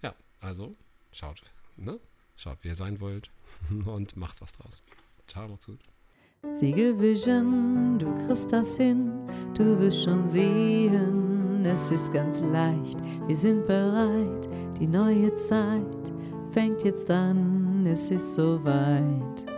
Ja, 0.00 0.14
also 0.40 0.74
schaut, 1.12 1.42
ne? 1.76 2.00
Schaut, 2.36 2.64
wie 2.64 2.68
ihr 2.68 2.76
sein 2.76 3.00
wollt 3.00 3.30
und 3.84 4.16
macht 4.16 4.40
was 4.40 4.52
draus. 4.52 4.82
Ciao, 5.26 5.48
macht's 5.48 5.66
gut. 5.66 5.80
Siegelvision, 6.50 7.98
du 8.00 8.12
kriegst 8.26 8.52
das 8.52 8.76
hin, 8.76 9.12
du 9.54 9.78
wirst 9.78 10.02
schon 10.02 10.26
sehen, 10.26 11.64
es 11.64 11.90
ist 11.92 12.12
ganz 12.12 12.40
leicht, 12.40 12.98
wir 13.28 13.36
sind 13.36 13.64
bereit, 13.66 14.48
die 14.78 14.88
neue 14.88 15.32
Zeit 15.34 16.12
fängt 16.50 16.82
jetzt 16.82 17.08
an, 17.10 17.86
es 17.86 18.10
ist 18.10 18.34
soweit. 18.34 19.51